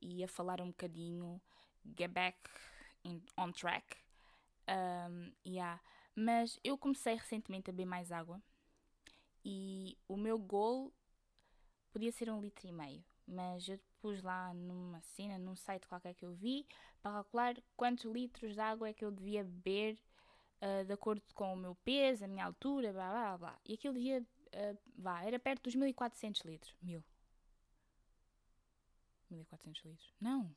e 0.00 0.22
a 0.22 0.28
falar 0.28 0.60
um 0.60 0.68
bocadinho. 0.68 1.40
Get 1.96 2.10
back 2.10 2.38
in, 3.04 3.22
on 3.36 3.52
track. 3.52 3.96
Um, 4.68 5.32
yeah. 5.46 5.80
Mas 6.14 6.58
eu 6.64 6.76
comecei 6.76 7.14
recentemente 7.14 7.70
a 7.70 7.72
beber 7.72 7.86
mais 7.86 8.10
água 8.10 8.42
e 9.44 9.96
o 10.08 10.16
meu 10.16 10.38
goal 10.38 10.92
podia 11.92 12.12
ser 12.12 12.28
um 12.28 12.40
litro 12.40 12.66
e 12.66 12.72
meio, 12.72 13.04
mas 13.26 13.68
eu 13.68 13.80
pus 14.00 14.22
lá 14.22 14.52
numa 14.52 15.00
cena, 15.00 15.38
num 15.38 15.56
site 15.56 15.86
qualquer 15.86 16.14
que 16.14 16.24
eu 16.24 16.32
vi, 16.34 16.66
para 17.00 17.12
calcular 17.12 17.56
quantos 17.76 18.04
litros 18.04 18.54
de 18.54 18.60
água 18.60 18.88
é 18.88 18.92
que 18.92 19.04
eu 19.04 19.10
devia 19.10 19.44
beber 19.44 19.98
uh, 20.62 20.84
de 20.84 20.92
acordo 20.92 21.22
com 21.34 21.52
o 21.52 21.56
meu 21.56 21.74
peso, 21.76 22.24
a 22.24 22.28
minha 22.28 22.44
altura, 22.44 22.92
blá 22.92 23.10
blá 23.10 23.38
blá. 23.38 23.60
E 23.64 23.74
aquilo 23.74 23.94
devia, 23.94 24.20
uh, 24.20 24.78
vá, 24.96 25.22
era 25.22 25.38
perto 25.38 25.64
dos 25.64 25.74
1400 25.74 26.42
litros. 26.42 26.74
Mil. 26.82 27.02
1400 29.30 29.84
litros? 29.84 30.14
Não. 30.20 30.54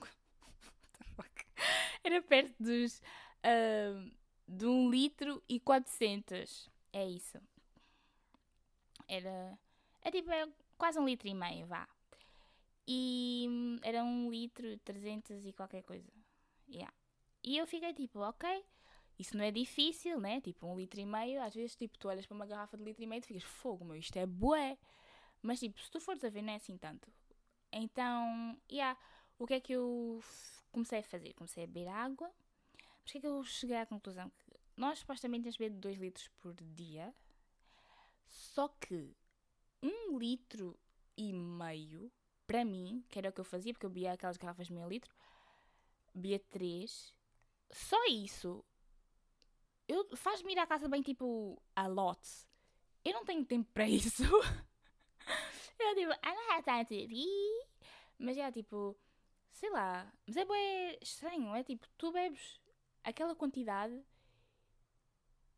era 2.04 2.22
perto 2.22 2.54
dos. 2.62 3.00
Uh, 3.44 4.10
de 4.48 4.66
1 4.66 4.90
litro 4.90 5.42
e 5.48 5.58
400. 5.58 6.70
É 6.92 7.08
isso. 7.08 7.40
Era. 9.08 9.58
É 10.02 10.10
tipo, 10.10 10.30
é 10.30 10.48
quase 10.78 10.98
um 10.98 11.04
litro 11.04 11.26
e 11.26 11.34
meio, 11.34 11.66
vá. 11.66 11.88
E 12.86 13.46
hum, 13.48 13.78
era 13.82 14.04
um 14.04 14.30
litro, 14.30 14.78
300 14.78 15.44
e 15.44 15.52
qualquer 15.52 15.82
coisa. 15.82 16.08
Yeah. 16.68 16.92
E 17.42 17.58
eu 17.58 17.66
fiquei 17.66 17.92
tipo, 17.92 18.20
ok, 18.20 18.64
isso 19.18 19.36
não 19.36 19.44
é 19.44 19.50
difícil, 19.50 20.20
né? 20.20 20.40
Tipo, 20.40 20.66
um 20.66 20.76
litro 20.76 21.00
e 21.00 21.06
meio, 21.06 21.42
às 21.42 21.54
vezes, 21.54 21.74
tipo, 21.74 21.98
tu 21.98 22.08
olhas 22.08 22.26
para 22.26 22.34
uma 22.34 22.46
garrafa 22.46 22.76
de 22.76 22.84
litro 22.84 23.02
e 23.02 23.06
meio 23.06 23.20
e 23.20 23.22
ficas, 23.22 23.42
fogo, 23.42 23.84
meu, 23.84 23.96
isto 23.96 24.16
é 24.16 24.26
bué. 24.26 24.78
Mas, 25.42 25.60
tipo, 25.60 25.80
se 25.80 25.90
tu 25.90 26.00
fores 26.00 26.22
a 26.24 26.28
ver, 26.28 26.42
não 26.42 26.52
é 26.52 26.56
assim 26.56 26.76
tanto. 26.76 27.10
Então, 27.72 28.60
yeah, 28.70 28.98
o 29.38 29.46
que 29.46 29.54
é 29.54 29.60
que 29.60 29.72
eu 29.72 30.22
comecei 30.70 30.98
a 30.98 31.02
fazer? 31.02 31.32
Comecei 31.34 31.64
a 31.64 31.66
beber 31.66 31.88
água. 31.88 32.30
Mas 33.02 33.10
o 33.10 33.12
que 33.12 33.18
é 33.18 33.20
que 33.20 33.26
eu 33.26 33.44
cheguei 33.44 33.76
à 33.76 33.86
conclusão? 33.86 34.30
Que 34.30 34.52
nós, 34.76 34.98
supostamente, 34.98 35.44
temos 35.44 35.54
de 35.54 35.58
beber 35.60 35.80
2 35.80 35.98
litros 35.98 36.28
por 36.40 36.54
dia. 36.54 37.14
Só 38.26 38.68
que 38.68 39.16
um 39.82 40.18
litro 40.18 40.78
e 41.16 41.32
meio, 41.32 42.12
para 42.46 42.64
mim, 42.64 43.04
que 43.08 43.18
era 43.18 43.30
o 43.30 43.32
que 43.32 43.40
eu 43.40 43.44
fazia, 43.44 43.72
porque 43.72 43.86
eu 43.86 43.90
bebia 43.90 44.12
aquelas 44.12 44.36
garrafas 44.36 44.66
de 44.66 44.72
meio 44.72 44.88
litro, 44.88 45.14
bebia 46.14 46.38
3. 46.50 47.14
Só 47.70 48.04
isso 48.06 48.64
eu 49.88 50.16
faz-me 50.16 50.52
ir 50.52 50.58
à 50.58 50.66
casa 50.66 50.88
bem 50.88 51.02
tipo 51.02 51.60
a 51.74 51.86
lot. 51.86 52.20
Eu 53.04 53.12
não 53.14 53.24
tenho 53.24 53.44
tempo 53.44 53.68
para 53.72 53.86
isso. 53.88 54.22
eu 54.24 55.94
tipo, 55.94 56.12
I 56.12 56.34
don't 56.34 56.52
have 56.52 56.62
time 56.64 56.84
to 56.84 57.08
be. 57.08 57.26
Mas 58.18 58.36
é 58.38 58.50
tipo, 58.50 58.96
sei 59.52 59.70
lá, 59.70 60.10
mas 60.26 60.36
é 60.36 60.44
bem 60.44 60.98
estranho, 61.02 61.54
é 61.54 61.62
tipo, 61.62 61.86
tu 61.98 62.10
bebes 62.12 62.60
aquela 63.04 63.34
quantidade 63.34 64.02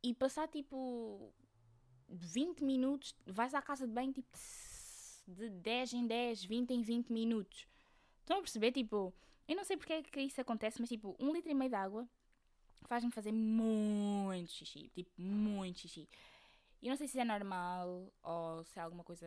e 0.02 0.12
passar 0.12 0.48
tipo 0.48 1.32
20 2.08 2.64
minutos, 2.64 3.14
vais 3.26 3.54
à 3.54 3.62
casa 3.62 3.86
de 3.86 3.92
banho 3.92 4.12
tipo 4.12 4.36
de 5.26 5.50
10 5.50 5.92
em 5.92 6.06
10, 6.06 6.44
20 6.44 6.70
em 6.70 6.82
20 6.82 7.12
minutos. 7.12 7.66
Estão 8.20 8.38
a 8.38 8.42
perceber? 8.42 8.72
Tipo, 8.72 9.14
eu 9.46 9.56
não 9.56 9.64
sei 9.64 9.76
porque 9.76 9.92
é 9.92 10.02
que 10.02 10.20
isso 10.20 10.40
acontece, 10.40 10.80
mas 10.80 10.88
tipo, 10.88 11.16
um 11.18 11.32
litro 11.32 11.50
e 11.50 11.54
meio 11.54 11.70
de 11.70 11.76
água 11.76 12.08
faz-me 12.86 13.10
fazer 13.10 13.32
muito 13.32 14.50
xixi. 14.50 14.90
Tipo, 14.94 15.10
muito 15.20 15.80
xixi. 15.80 16.08
E 16.80 16.88
não 16.88 16.96
sei 16.96 17.08
se 17.08 17.18
é 17.18 17.24
normal 17.24 18.12
ou 18.22 18.64
se 18.64 18.78
é 18.78 18.82
alguma 18.82 19.02
coisa. 19.02 19.26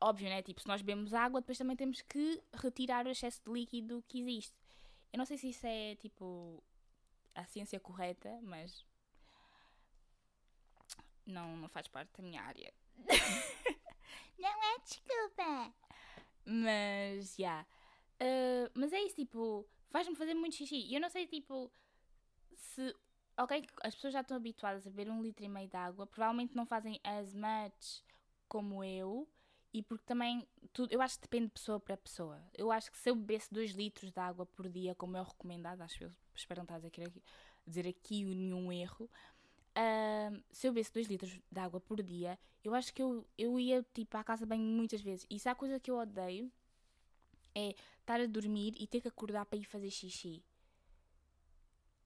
Óbvio, 0.00 0.28
né? 0.28 0.42
Tipo, 0.42 0.60
se 0.60 0.68
nós 0.68 0.82
bebemos 0.82 1.14
água, 1.14 1.40
depois 1.40 1.56
também 1.56 1.76
temos 1.76 2.02
que 2.02 2.42
retirar 2.54 3.06
o 3.06 3.10
excesso 3.10 3.40
de 3.44 3.52
líquido 3.52 4.04
que 4.08 4.20
existe. 4.20 4.56
Eu 5.12 5.18
não 5.18 5.24
sei 5.24 5.38
se 5.38 5.48
isso 5.48 5.66
é, 5.66 5.94
tipo, 5.96 6.62
a 7.34 7.44
ciência 7.44 7.80
correta, 7.80 8.38
mas. 8.42 8.84
Não, 11.24 11.56
não 11.56 11.68
faz 11.68 11.88
parte 11.88 12.10
da 12.16 12.22
minha 12.22 12.42
área. 12.42 12.72
não 14.38 14.64
é 14.64 14.78
desculpa! 14.80 15.74
Mas, 16.44 17.36
já. 17.36 17.38
Yeah. 17.38 17.68
Uh, 18.20 18.70
mas 18.74 18.92
é 18.92 19.00
isso, 19.00 19.16
tipo, 19.16 19.66
faz-me 19.88 20.16
fazer 20.16 20.34
muito 20.34 20.56
xixi. 20.56 20.76
E 20.76 20.94
eu 20.94 21.00
não 21.00 21.08
sei, 21.08 21.26
tipo, 21.26 21.70
se. 22.58 22.94
Ok, 23.36 23.64
as 23.82 23.94
pessoas 23.94 24.12
já 24.12 24.20
estão 24.20 24.36
habituadas 24.36 24.86
a 24.86 24.90
beber 24.90 25.10
um 25.10 25.22
litro 25.22 25.44
e 25.44 25.48
meio 25.48 25.68
de 25.68 25.76
água, 25.76 26.06
provavelmente 26.06 26.56
não 26.56 26.66
fazem 26.66 27.00
as 27.04 27.32
much 27.32 28.02
como 28.48 28.82
eu, 28.82 29.28
e 29.72 29.82
porque 29.82 30.04
também 30.04 30.46
tudo, 30.72 30.92
eu 30.92 31.00
acho 31.00 31.16
que 31.16 31.22
depende 31.22 31.46
de 31.46 31.52
pessoa 31.52 31.78
para 31.78 31.96
pessoa. 31.96 32.42
Eu 32.54 32.72
acho 32.72 32.90
que 32.90 32.98
se 32.98 33.10
eu 33.10 33.14
bebesse 33.14 33.52
2 33.52 33.72
litros 33.72 34.10
de 34.10 34.20
água 34.20 34.46
por 34.46 34.68
dia, 34.68 34.94
como 34.94 35.16
é 35.16 35.20
o 35.20 35.24
recomendado, 35.24 35.82
acho 35.82 35.98
que 35.98 36.04
eu 36.04 36.12
espero 36.34 36.58
não 36.58 36.64
estar 36.64 36.74
a 36.74 36.78
dizer 36.78 36.88
aqui, 36.88 37.22
dizer 37.66 37.86
aqui 37.86 38.24
nenhum 38.24 38.72
erro. 38.72 39.08
Uh, 39.76 40.42
se 40.50 40.66
eu 40.66 40.72
bebesse 40.72 40.92
2 40.92 41.06
litros 41.06 41.30
de 41.50 41.60
água 41.60 41.80
por 41.80 42.02
dia, 42.02 42.38
eu 42.64 42.74
acho 42.74 42.92
que 42.92 43.02
eu, 43.02 43.26
eu 43.36 43.58
ia 43.60 43.86
tipo 43.94 44.16
à 44.16 44.24
casa 44.24 44.44
bem 44.46 44.60
muitas 44.60 45.00
vezes. 45.00 45.26
E 45.30 45.38
se 45.38 45.48
há 45.48 45.54
coisa 45.54 45.78
que 45.78 45.90
eu 45.90 45.98
odeio 45.98 46.50
é 47.54 47.74
estar 48.00 48.20
a 48.20 48.26
dormir 48.26 48.74
e 48.78 48.86
ter 48.86 49.00
que 49.00 49.08
acordar 49.08 49.44
para 49.46 49.58
ir 49.58 49.64
fazer 49.64 49.90
xixi. 49.90 50.42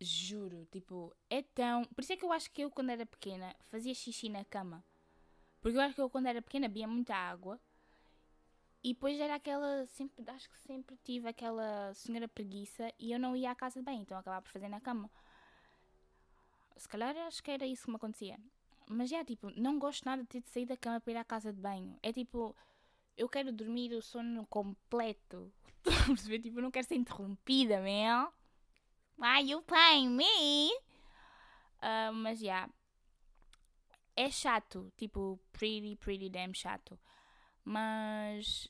Juro, 0.03 0.67
tipo, 0.71 1.15
é 1.31 1.43
tão. 1.43 1.85
Por 1.87 2.03
isso 2.03 2.12
é 2.12 2.17
que 2.17 2.25
eu 2.25 2.33
acho 2.33 2.51
que 2.51 2.62
eu, 2.62 2.71
quando 2.71 2.91
era 2.91 3.07
pequena, 3.07 3.55
fazia 3.71 3.95
xixi 3.95 4.29
na 4.29 4.45
cama. 4.45 4.85
Porque 5.61 5.77
eu 5.77 5.83
acho 5.83 5.95
que 5.95 6.01
eu, 6.01 6.11
quando 6.11 6.27
era 6.27 6.43
pequena, 6.43 6.69
bebia 6.69 6.88
muita 6.88 7.15
água. 7.15 7.61
E 8.83 8.95
depois 8.95 9.19
era 9.21 9.37
aquela. 9.37 9.87
Sempre, 9.87 10.25
acho 10.29 10.51
que 10.51 10.59
sempre 10.59 10.97
tive 11.05 11.29
aquela 11.29 11.95
senhora 11.95 12.27
preguiça 12.27 12.93
e 12.99 13.12
eu 13.12 13.19
não 13.19 13.37
ia 13.37 13.51
à 13.51 13.55
casa 13.55 13.79
de 13.79 13.85
bem, 13.85 14.01
então 14.01 14.19
acabava 14.19 14.43
por 14.43 14.51
fazer 14.51 14.69
na 14.69 14.81
cama. 14.81 15.11
Se 16.77 16.88
calhar 16.88 17.17
acho 17.19 17.43
que 17.43 17.51
era 17.51 17.65
isso 17.65 17.85
que 17.85 17.91
me 17.91 17.97
acontecia. 17.97 18.38
Mas 18.88 19.12
é 19.12 19.25
tipo, 19.25 19.51
não 19.51 19.79
gosto 19.79 20.05
nada 20.05 20.23
de 20.23 20.29
ter 20.29 20.41
de 20.41 20.49
sair 20.49 20.67
da 20.67 20.77
cama 20.77 21.01
para 21.01 21.12
ir 21.12 21.17
à 21.17 21.25
casa 21.25 21.53
de 21.53 21.61
banho. 21.61 21.97
É 22.03 22.12
tipo, 22.12 22.57
eu 23.17 23.29
quero 23.29 23.53
dormir 23.53 23.95
o 23.95 24.03
sono 24.03 24.45
completo. 24.47 25.53
tipo, 26.43 26.59
eu 26.59 26.62
não 26.62 26.71
quero 26.71 26.87
ser 26.87 26.97
interrompida, 26.97 27.81
meu. 27.81 28.33
Why 29.18 29.40
you 29.51 29.62
playing 29.62 30.16
me? 30.16 30.72
Uh, 31.83 32.12
mas 32.12 32.38
já. 32.40 32.46
Yeah, 32.46 32.72
é 34.16 34.31
chato. 34.31 34.92
Tipo, 34.96 35.38
pretty, 35.53 35.96
pretty 35.96 36.29
damn 36.29 36.55
chato. 36.55 36.98
Mas. 37.64 38.68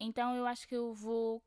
Então 0.00 0.36
eu 0.36 0.46
acho 0.46 0.66
que 0.66 0.76
eu 0.76 0.92
vou. 0.94 1.42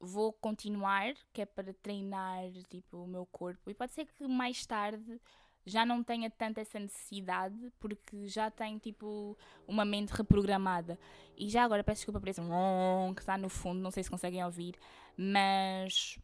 Vou 0.00 0.32
continuar, 0.34 1.14
que 1.32 1.40
é 1.40 1.46
para 1.46 1.72
treinar 1.72 2.50
tipo, 2.68 2.98
o 2.98 3.06
meu 3.06 3.24
corpo. 3.26 3.70
E 3.70 3.74
pode 3.74 3.92
ser 3.92 4.04
que 4.06 4.26
mais 4.26 4.66
tarde 4.66 5.18
já 5.66 5.86
não 5.86 6.02
tenha 6.02 6.30
tanta 6.30 6.60
essa 6.60 6.78
necessidade 6.78 7.72
porque 7.80 8.26
já 8.28 8.50
tenho 8.50 8.78
tipo 8.78 9.36
uma 9.66 9.84
mente 9.84 10.10
reprogramada. 10.10 10.98
E 11.36 11.48
já 11.48 11.64
agora 11.64 11.82
peço 11.82 12.00
desculpa 12.00 12.20
por 12.20 12.28
esse 12.28 12.40
que 13.14 13.20
está 13.20 13.38
no 13.38 13.48
fundo, 13.48 13.80
não 13.80 13.90
sei 13.90 14.02
se 14.02 14.10
conseguem 14.10 14.44
ouvir, 14.44 14.74
mas 15.16 16.18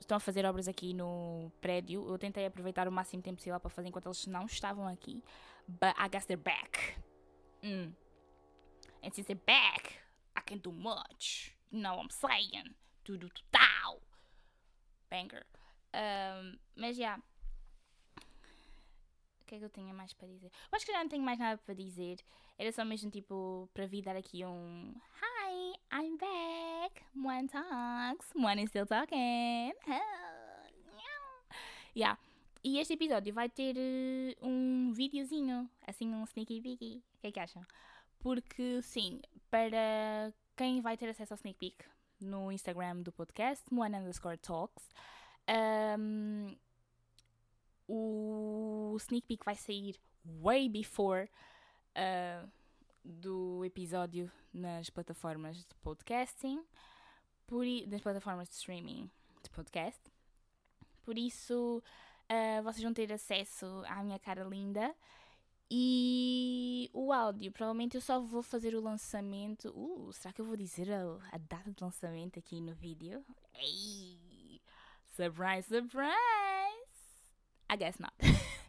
estão 0.00 0.16
a 0.16 0.20
fazer 0.20 0.44
obras 0.46 0.68
aqui 0.68 0.94
no 0.94 1.50
prédio. 1.60 2.08
Eu 2.08 2.18
tentei 2.18 2.46
aproveitar 2.46 2.88
o 2.88 2.92
máximo 2.92 3.22
tempo 3.22 3.36
possível 3.36 3.58
para 3.60 3.70
fazer 3.70 3.88
enquanto 3.88 4.06
eles 4.06 4.26
não 4.26 4.46
estavam 4.46 4.86
aqui. 4.86 5.22
But 5.66 5.94
I 5.98 6.08
guess 6.08 6.26
they're 6.26 6.42
back. 6.42 6.98
Mm. 7.62 7.92
And 9.02 9.12
since 9.12 9.26
they're 9.26 9.42
back, 9.46 9.98
I 10.36 10.40
can 10.40 10.58
do 10.58 10.72
much. 10.72 11.54
You 11.70 11.80
know 11.80 11.96
what 11.96 12.04
I'm 12.04 12.10
saying? 12.10 12.74
Tudo 13.04 13.28
total. 13.28 14.00
Banger. 15.10 15.46
Um, 15.94 16.58
mas 16.76 16.96
já. 16.96 17.02
Yeah. 17.02 17.22
O 19.42 19.44
que 19.48 19.54
é 19.54 19.58
que 19.58 19.64
eu 19.64 19.70
tinha 19.70 19.94
mais 19.94 20.12
para 20.12 20.28
dizer? 20.28 20.46
Eu 20.70 20.76
acho 20.76 20.84
que 20.84 20.92
já 20.92 21.02
não 21.02 21.08
tenho 21.08 21.22
mais 21.22 21.38
nada 21.38 21.58
para 21.64 21.74
dizer. 21.74 22.18
Era 22.58 22.70
só 22.70 22.84
mesmo 22.84 23.10
tipo 23.10 23.68
para 23.72 23.86
vir 23.86 24.02
dar 24.02 24.16
aqui 24.16 24.44
um 24.44 24.94
Hi, 25.22 25.37
I'm 25.90 26.16
back. 26.16 27.02
One 27.14 27.48
talks, 27.48 28.26
one 28.34 28.58
is 28.58 28.70
still 28.70 28.86
talking. 28.86 29.72
yeah. 31.94 32.16
E 32.64 32.78
este 32.78 32.94
episódio 32.94 33.32
vai 33.32 33.48
ter 33.48 33.76
uh, 33.76 34.46
um 34.46 34.92
videozinho, 34.92 35.68
assim, 35.86 36.12
um 36.12 36.24
sneaky 36.24 36.60
peeky. 36.60 37.02
O 37.16 37.20
que 37.20 37.26
é 37.28 37.32
que 37.32 37.40
acham? 37.40 37.64
porque 38.20 38.82
sim, 38.82 39.20
para 39.50 40.32
quem 40.56 40.80
vai 40.80 40.96
ter 40.96 41.08
acesso 41.08 41.32
ao 41.34 41.36
sneak 41.36 41.58
peek 41.58 41.84
no 42.20 42.50
Instagram 42.50 43.02
do 43.02 43.12
podcast, 43.12 43.64
Moana 43.72 43.98
underscore 43.98 44.36
talks, 44.38 44.88
um, 45.98 46.56
o 47.86 48.96
sneak 48.98 49.26
peek 49.26 49.44
vai 49.44 49.54
sair 49.54 49.96
way 50.42 50.68
before 50.68 51.28
uh, 51.96 52.48
do 53.08 53.64
episódio 53.64 54.30
nas 54.52 54.90
plataformas 54.90 55.56
de 55.56 55.74
podcasting, 55.82 56.62
por, 57.46 57.64
nas 57.86 58.02
plataformas 58.02 58.48
de 58.48 58.54
streaming 58.54 59.10
de 59.42 59.50
podcast. 59.50 60.00
Por 61.02 61.16
isso, 61.16 61.82
uh, 62.30 62.62
vocês 62.62 62.82
vão 62.82 62.92
ter 62.92 63.10
acesso 63.12 63.82
à 63.86 64.02
minha 64.02 64.18
cara 64.18 64.44
linda. 64.44 64.94
E 65.70 66.90
o 66.94 67.12
áudio, 67.12 67.52
provavelmente 67.52 67.94
eu 67.94 68.00
só 68.00 68.20
vou 68.20 68.42
fazer 68.42 68.74
o 68.74 68.80
lançamento. 68.80 69.70
Uh, 69.70 70.12
será 70.12 70.32
que 70.32 70.40
eu 70.40 70.46
vou 70.46 70.56
dizer 70.56 70.90
a, 70.92 71.02
a 71.32 71.38
data 71.38 71.70
de 71.70 71.82
lançamento 71.82 72.38
aqui 72.38 72.60
no 72.60 72.74
vídeo? 72.74 73.24
Ei! 73.54 74.60
Surprise, 75.16 75.66
surprise! 75.66 76.08
I 77.70 77.76
guess 77.76 77.98
not. 77.98 78.14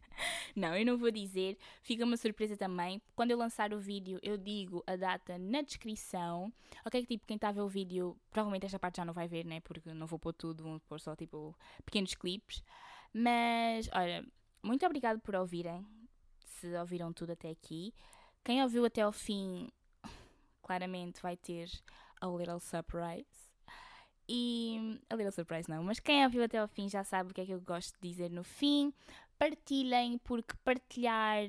não, 0.55 0.75
eu 0.75 0.85
não 0.85 0.97
vou 0.97 1.11
dizer. 1.11 1.57
Fica 1.81 2.03
uma 2.03 2.17
surpresa 2.17 2.55
também. 2.57 3.01
Quando 3.15 3.31
eu 3.31 3.37
lançar 3.37 3.73
o 3.73 3.79
vídeo, 3.79 4.19
eu 4.21 4.37
digo 4.37 4.83
a 4.87 4.95
data 4.95 5.37
na 5.37 5.61
descrição. 5.61 6.51
Ok, 6.85 7.05
tipo, 7.05 7.25
quem 7.25 7.35
está 7.35 7.49
a 7.49 7.51
ver 7.51 7.61
o 7.61 7.67
vídeo, 7.67 8.17
provavelmente 8.29 8.65
esta 8.65 8.79
parte 8.79 8.97
já 8.97 9.05
não 9.05 9.13
vai 9.13 9.27
ver, 9.27 9.45
né? 9.45 9.59
Porque 9.61 9.93
não 9.93 10.07
vou 10.07 10.19
pôr 10.19 10.33
tudo, 10.33 10.63
vou 10.63 10.79
pôr 10.81 10.99
só 10.99 11.15
tipo 11.15 11.55
pequenos 11.85 12.13
clipes. 12.15 12.63
Mas, 13.13 13.89
olha, 13.93 14.25
muito 14.61 14.85
obrigado 14.85 15.19
por 15.19 15.35
ouvirem. 15.35 15.85
Se 16.45 16.75
ouviram 16.77 17.13
tudo 17.13 17.31
até 17.31 17.49
aqui. 17.49 17.93
Quem 18.43 18.61
ouviu 18.63 18.85
até 18.85 19.01
ao 19.01 19.11
fim, 19.11 19.69
claramente 20.61 21.21
vai 21.21 21.35
ter 21.35 21.69
a 22.21 22.27
little 22.27 22.59
surprise. 22.59 23.48
E. 24.31 25.01
A 25.09 25.15
little 25.15 25.31
surprise 25.31 25.67
não, 25.67 25.83
mas 25.83 25.99
quem 25.99 26.23
ouviu 26.23 26.43
até 26.43 26.59
ao 26.59 26.67
fim 26.67 26.87
já 26.87 27.03
sabe 27.03 27.31
o 27.31 27.33
que 27.33 27.41
é 27.41 27.45
que 27.45 27.51
eu 27.51 27.59
gosto 27.59 27.99
de 27.99 28.07
dizer 28.07 28.29
no 28.29 28.43
fim. 28.43 28.93
Partilhem, 29.39 30.19
porque 30.19 30.53
partilhar 30.63 31.47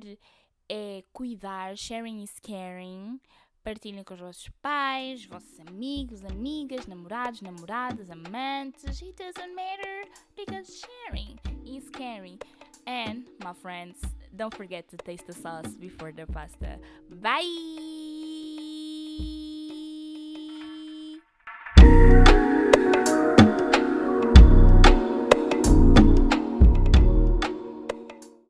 é 0.67 1.05
cuidar, 1.13 1.77
sharing 1.77 2.23
is 2.23 2.41
caring. 2.41 3.21
Partilhem 3.63 4.03
com 4.03 4.15
os 4.15 4.21
vossos 4.21 4.49
pais, 4.63 5.27
vossos 5.27 5.61
amigos, 5.61 6.25
amigas, 6.25 6.87
namorados, 6.87 7.43
namoradas, 7.43 8.09
amantes. 8.09 9.03
It 9.03 9.15
doesn't 9.23 9.55
matter 9.55 10.09
because 10.35 10.81
sharing 10.81 11.39
is 11.67 11.91
caring. 11.91 12.39
And, 12.87 13.27
my 13.45 13.53
friends, 13.53 14.01
don't 14.35 14.55
forget 14.57 14.89
to 14.89 14.97
taste 14.97 15.27
the 15.27 15.35
sauce 15.35 15.77
before 15.77 16.13
the 16.13 16.27
pasta. 16.27 16.79
Bye! 17.11 18.10